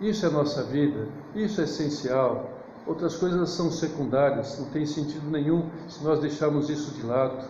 Isso 0.00 0.24
é 0.24 0.30
nossa 0.30 0.62
vida, 0.62 1.08
isso 1.34 1.60
é 1.60 1.64
essencial. 1.64 2.57
Outras 2.88 3.16
coisas 3.16 3.50
são 3.50 3.70
secundárias, 3.70 4.58
não 4.58 4.70
tem 4.70 4.86
sentido 4.86 5.30
nenhum 5.30 5.68
se 5.86 6.02
nós 6.02 6.20
deixarmos 6.20 6.70
isso 6.70 6.94
de 6.94 7.04
lado. 7.04 7.46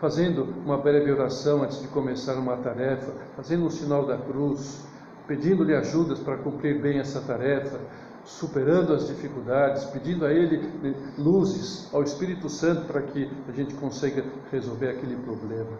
Fazendo 0.00 0.54
uma 0.64 0.78
breve 0.78 1.12
oração 1.12 1.62
antes 1.62 1.82
de 1.82 1.88
começar 1.88 2.34
uma 2.36 2.56
tarefa, 2.56 3.12
fazendo 3.36 3.66
um 3.66 3.70
sinal 3.70 4.06
da 4.06 4.16
cruz, 4.16 4.82
pedindo-lhe 5.28 5.74
ajudas 5.74 6.18
para 6.18 6.38
cumprir 6.38 6.80
bem 6.80 6.98
essa 6.98 7.20
tarefa, 7.20 7.78
superando 8.24 8.94
as 8.94 9.06
dificuldades, 9.06 9.84
pedindo 9.84 10.24
a 10.24 10.32
Ele 10.32 10.66
luzes, 11.18 11.92
ao 11.92 12.02
Espírito 12.02 12.48
Santo, 12.48 12.86
para 12.86 13.02
que 13.02 13.30
a 13.46 13.52
gente 13.52 13.74
consiga 13.74 14.24
resolver 14.50 14.88
aquele 14.88 15.16
problema. 15.16 15.76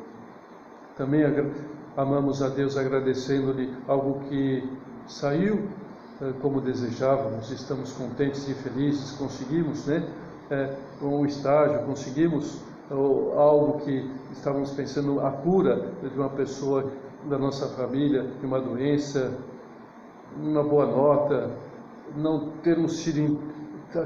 Também 0.94 1.22
amamos 1.96 2.42
a 2.42 2.50
Deus 2.50 2.76
agradecendo-lhe 2.76 3.74
algo 3.88 4.20
que 4.28 4.62
saiu 5.06 5.70
como 6.40 6.60
desejávamos, 6.60 7.50
estamos 7.50 7.92
contentes 7.92 8.46
e 8.48 8.54
felizes, 8.54 9.12
conseguimos, 9.12 9.86
né? 9.86 10.06
É, 10.50 10.74
um 11.00 11.24
estágio, 11.24 11.86
conseguimos 11.86 12.60
algo 12.90 13.78
que 13.80 14.10
estávamos 14.32 14.72
pensando, 14.72 15.20
a 15.20 15.30
cura 15.30 15.92
de 16.02 16.18
uma 16.18 16.28
pessoa 16.28 16.90
da 17.28 17.38
nossa 17.38 17.68
família, 17.68 18.26
de 18.40 18.44
uma 18.44 18.60
doença, 18.60 19.32
uma 20.36 20.62
boa 20.62 20.86
nota, 20.86 21.50
não 22.16 22.50
termos 22.62 22.98
sido, 22.98 23.38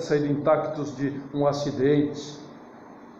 saído 0.00 0.26
intactos 0.26 0.94
de 0.96 1.18
um 1.32 1.46
acidente, 1.46 2.38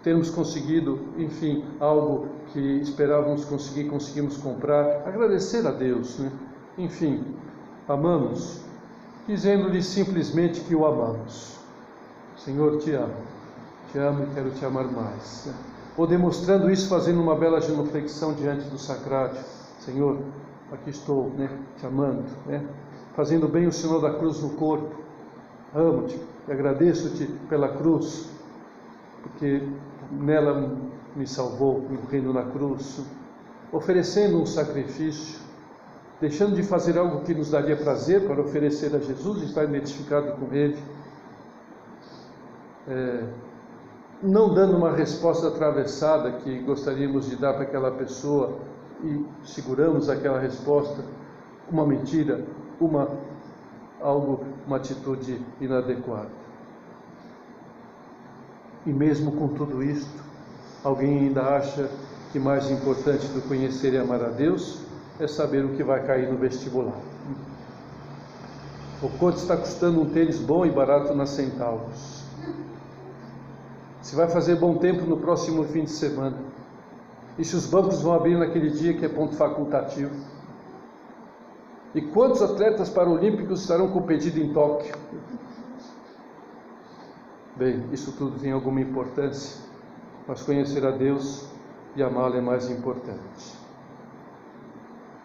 termos 0.02 0.28
conseguido, 0.28 1.00
enfim, 1.16 1.64
algo 1.80 2.28
que 2.52 2.60
esperávamos 2.80 3.46
conseguir, 3.46 3.88
conseguimos 3.88 4.36
comprar, 4.36 5.08
agradecer 5.08 5.66
a 5.66 5.70
Deus, 5.70 6.18
né? 6.18 6.30
enfim, 6.76 7.24
amamos, 7.88 8.62
dizendo-lhe 9.26 9.82
simplesmente 9.82 10.60
que 10.60 10.74
o 10.74 10.86
amamos. 10.86 11.58
Senhor, 12.36 12.78
te 12.78 12.92
amo, 12.92 13.14
te 13.90 13.98
amo 13.98 14.24
e 14.24 14.34
quero 14.34 14.50
te 14.50 14.64
amar 14.64 14.84
mais. 14.84 15.52
Ou 15.96 16.06
demonstrando 16.06 16.70
isso, 16.70 16.88
fazendo 16.88 17.20
uma 17.20 17.36
bela 17.36 17.60
genuflexão 17.60 18.34
diante 18.34 18.68
do 18.68 18.78
sacrário. 18.78 19.36
Senhor, 19.80 20.18
aqui 20.72 20.90
estou, 20.90 21.30
né, 21.30 21.48
te 21.78 21.86
amando, 21.86 22.24
né? 22.46 22.66
fazendo 23.14 23.48
bem 23.48 23.66
o 23.66 23.72
sinal 23.72 24.00
da 24.00 24.12
cruz 24.12 24.42
no 24.42 24.50
corpo. 24.50 24.90
Amo-te 25.74 26.18
e 26.46 26.52
agradeço-te 26.52 27.26
pela 27.48 27.68
cruz, 27.68 28.28
porque 29.22 29.66
nela 30.10 30.76
me 31.16 31.26
salvou, 31.26 31.80
morrendo 31.80 32.32
na 32.32 32.42
cruz, 32.42 33.00
oferecendo 33.72 34.40
um 34.40 34.46
sacrifício, 34.46 35.40
deixando 36.20 36.54
de 36.54 36.62
fazer 36.62 36.98
algo 36.98 37.20
que 37.20 37.34
nos 37.34 37.50
daria 37.50 37.76
prazer 37.76 38.26
para 38.26 38.40
oferecer 38.40 38.94
a 38.94 38.98
Jesus 38.98 39.42
estar 39.42 39.64
identificado 39.64 40.32
com 40.32 40.54
Ele, 40.54 40.78
é, 42.88 43.24
não 44.22 44.54
dando 44.54 44.76
uma 44.76 44.92
resposta 44.92 45.48
atravessada 45.48 46.32
que 46.32 46.60
gostaríamos 46.60 47.28
de 47.28 47.36
dar 47.36 47.54
para 47.54 47.64
aquela 47.64 47.90
pessoa 47.90 48.58
e 49.02 49.24
seguramos 49.44 50.08
aquela 50.08 50.38
resposta, 50.38 51.04
uma 51.70 51.86
mentira, 51.86 52.44
uma 52.80 53.08
algo, 54.00 54.44
uma 54.66 54.76
atitude 54.76 55.40
inadequada. 55.60 56.30
E 58.86 58.92
mesmo 58.92 59.32
com 59.32 59.48
tudo 59.48 59.82
isto, 59.82 60.22
alguém 60.82 61.20
ainda 61.20 61.42
acha 61.42 61.90
que 62.32 62.38
mais 62.38 62.70
importante 62.70 63.26
do 63.28 63.40
conhecer 63.48 63.94
e 63.94 63.98
amar 63.98 64.22
a 64.22 64.28
Deus 64.28 64.83
é 65.18 65.26
saber 65.26 65.64
o 65.64 65.70
que 65.70 65.84
vai 65.84 66.04
cair 66.04 66.30
no 66.30 66.36
vestibular. 66.36 66.98
O 69.02 69.08
quanto 69.18 69.36
está 69.36 69.56
custando 69.56 70.00
um 70.00 70.10
tênis 70.10 70.38
bom 70.38 70.64
e 70.64 70.70
barato 70.70 71.14
na 71.14 71.26
Centauros? 71.26 72.24
Se 74.00 74.16
vai 74.16 74.28
fazer 74.28 74.56
bom 74.56 74.76
tempo 74.76 75.04
no 75.04 75.18
próximo 75.18 75.64
fim 75.64 75.84
de 75.84 75.90
semana? 75.90 76.36
E 77.38 77.44
se 77.44 77.56
os 77.56 77.66
bancos 77.66 78.00
vão 78.00 78.14
abrir 78.14 78.38
naquele 78.38 78.70
dia 78.70 78.94
que 78.94 79.04
é 79.04 79.08
ponto 79.08 79.34
facultativo? 79.34 80.14
E 81.94 82.00
quantos 82.00 82.42
atletas 82.42 82.88
paralímpicos 82.88 83.60
estarão 83.60 83.88
competindo 83.88 84.38
em 84.38 84.52
Tóquio? 84.52 84.94
Bem, 87.56 87.84
isso 87.92 88.12
tudo 88.12 88.38
tem 88.38 88.50
alguma 88.50 88.80
importância, 88.80 89.60
mas 90.26 90.42
conhecer 90.42 90.84
a 90.84 90.90
Deus 90.90 91.48
e 91.94 92.02
amá-lo 92.02 92.36
é 92.36 92.40
mais 92.40 92.68
importante. 92.68 93.63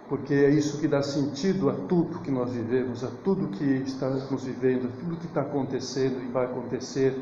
Porque 0.10 0.34
é 0.34 0.50
isso 0.50 0.80
que 0.80 0.88
dá 0.88 1.04
sentido 1.04 1.69
a 1.69 1.74
tudo 1.74 2.19
que 2.19 2.32
nós 2.32 2.52
vivemos, 2.52 3.04
a 3.04 3.12
tudo 3.24 3.48
que 3.50 3.63
estamos 3.63 4.43
vivendo, 4.43 4.88
a 4.88 5.00
tudo 5.00 5.17
que 5.17 5.28
está 5.28 5.41
acontecendo 5.41 6.19
e 6.24 6.32
vai 6.32 6.45
acontecer. 6.45 7.15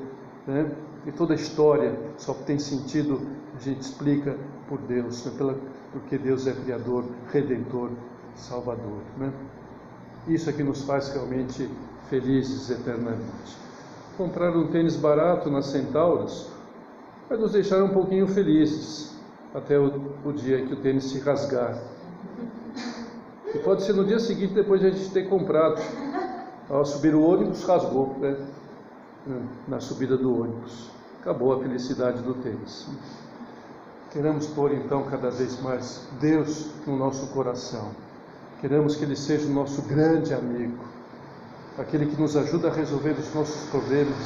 Né? 0.48 0.72
E 1.06 1.12
toda 1.12 1.34
a 1.34 1.36
história 1.36 2.00
só 2.18 2.34
tem 2.34 2.58
sentido, 2.58 3.28
a 3.54 3.60
gente 3.60 3.82
explica 3.82 4.38
por 4.70 4.80
Deus, 4.80 5.26
né? 5.26 5.34
Pela, 5.38 5.60
porque 5.92 6.18
Deus 6.18 6.48
é 6.48 6.54
Criador, 6.54 7.04
Redentor, 7.30 7.92
Salvador. 8.36 9.02
Né? 9.18 9.34
Isso 10.26 10.50
é 10.50 10.54
que 10.54 10.64
nos 10.64 10.84
faz 10.84 11.10
realmente 11.10 11.70
felizes 12.10 12.70
eternamente. 12.70 13.58
Comprar 14.18 14.56
um 14.56 14.68
tênis 14.68 14.96
barato 14.96 15.50
nas 15.50 15.68
Centauras 15.68 16.50
vai 17.28 17.38
nos 17.38 17.52
deixar 17.52 17.84
um 17.84 17.90
pouquinho 17.90 18.28
felizes 18.28 19.14
até 19.54 19.78
o, 19.78 19.92
o 20.24 20.32
dia 20.32 20.66
que 20.66 20.74
o 20.74 20.78
tênis 20.78 21.04
se 21.06 21.20
rasgar. 21.20 21.97
E 23.54 23.60
pode 23.60 23.84
ser 23.84 23.94
no 23.94 24.06
dia 24.06 24.20
seguinte, 24.20 24.54
depois 24.54 24.82
de 24.82 24.88
a 24.88 24.92
gente 24.92 25.10
ter 25.12 25.30
comprado. 25.30 25.82
Ao 26.70 26.86
subir 26.86 27.16
o 27.16 27.22
ônibus, 27.22 27.64
rasgou, 27.64 28.16
né? 28.20 28.36
Na 29.68 29.80
subida 29.80 30.18
do 30.18 30.42
ônibus. 30.42 30.90
Acabou 31.22 31.54
a 31.54 31.60
felicidade 31.60 32.22
do 32.22 32.34
tênis. 32.36 32.88
Queremos 34.12 34.48
pôr 34.48 34.74
então 34.74 35.04
cada 35.04 35.30
vez 35.30 35.62
mais 35.62 36.08
Deus 36.20 36.68
no 36.86 36.98
nosso 36.98 37.28
coração 37.28 37.92
Queremos 38.60 38.96
que 38.96 39.04
Ele 39.04 39.16
seja 39.16 39.46
o 39.46 39.52
nosso 39.52 39.84
grande 39.84 40.34
amigo, 40.34 40.84
aquele 41.78 42.08
que 42.08 42.20
nos 42.20 42.36
ajuda 42.36 42.70
a 42.70 42.74
resolver 42.74 43.12
os 43.12 43.32
nossos 43.32 43.70
problemas, 43.70 44.18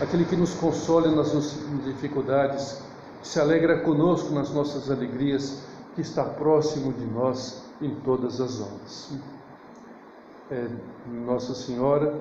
aquele 0.00 0.24
que 0.24 0.36
nos 0.36 0.54
consola 0.54 1.10
nas 1.10 1.34
nossas 1.34 1.58
dificuldades, 1.84 2.80
que 3.20 3.26
se 3.26 3.40
alegra 3.40 3.80
conosco 3.80 4.32
nas 4.32 4.50
nossas 4.50 4.88
alegrias, 4.88 5.60
que 5.98 6.02
está 6.02 6.24
próximo 6.24 6.92
de 6.92 7.04
nós 7.06 7.60
em 7.82 7.92
todas 8.04 8.40
as 8.40 8.60
horas. 8.60 9.18
é 10.48 10.68
Nossa 11.08 11.54
Senhora, 11.54 12.20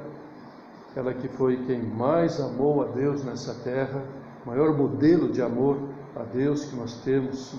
ela 0.96 1.14
que 1.14 1.28
foi 1.28 1.64
quem 1.68 1.84
mais 1.84 2.42
amou 2.42 2.82
a 2.82 2.86
Deus 2.86 3.24
nessa 3.24 3.54
terra, 3.64 4.04
maior 4.44 4.76
modelo 4.76 5.30
de 5.30 5.44
amor 5.44 5.78
a 6.16 6.24
Deus 6.24 6.66
que 6.66 6.76
nós 6.76 6.96
temos, 7.04 7.54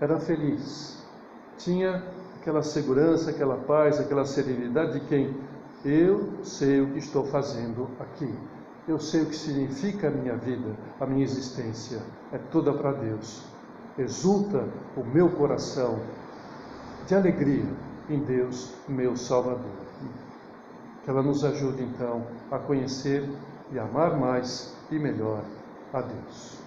era 0.00 0.18
feliz. 0.18 1.00
Tinha 1.56 2.02
aquela 2.40 2.64
segurança, 2.64 3.30
aquela 3.30 3.56
paz, 3.56 4.00
aquela 4.00 4.24
serenidade 4.24 4.98
de 4.98 5.06
quem 5.06 5.36
eu 5.84 6.42
sei 6.42 6.80
o 6.80 6.90
que 6.90 6.98
estou 6.98 7.24
fazendo 7.26 7.88
aqui. 8.00 8.34
Eu 8.88 8.98
sei 8.98 9.22
o 9.22 9.26
que 9.26 9.36
significa 9.36 10.08
a 10.08 10.10
minha 10.10 10.36
vida, 10.36 10.76
a 10.98 11.06
minha 11.06 11.22
existência. 11.22 12.02
É 12.32 12.38
toda 12.38 12.72
para 12.72 12.90
Deus. 12.94 13.49
Exulta 14.00 14.64
o 14.96 15.04
meu 15.04 15.28
coração 15.28 15.98
de 17.06 17.14
alegria 17.14 17.70
em 18.08 18.18
Deus, 18.18 18.72
meu 18.88 19.14
Salvador. 19.14 19.76
Que 21.04 21.10
ela 21.10 21.22
nos 21.22 21.44
ajude 21.44 21.82
então 21.82 22.26
a 22.50 22.58
conhecer 22.58 23.28
e 23.70 23.78
amar 23.78 24.18
mais 24.18 24.74
e 24.90 24.98
melhor 24.98 25.44
a 25.92 26.00
Deus. 26.00 26.58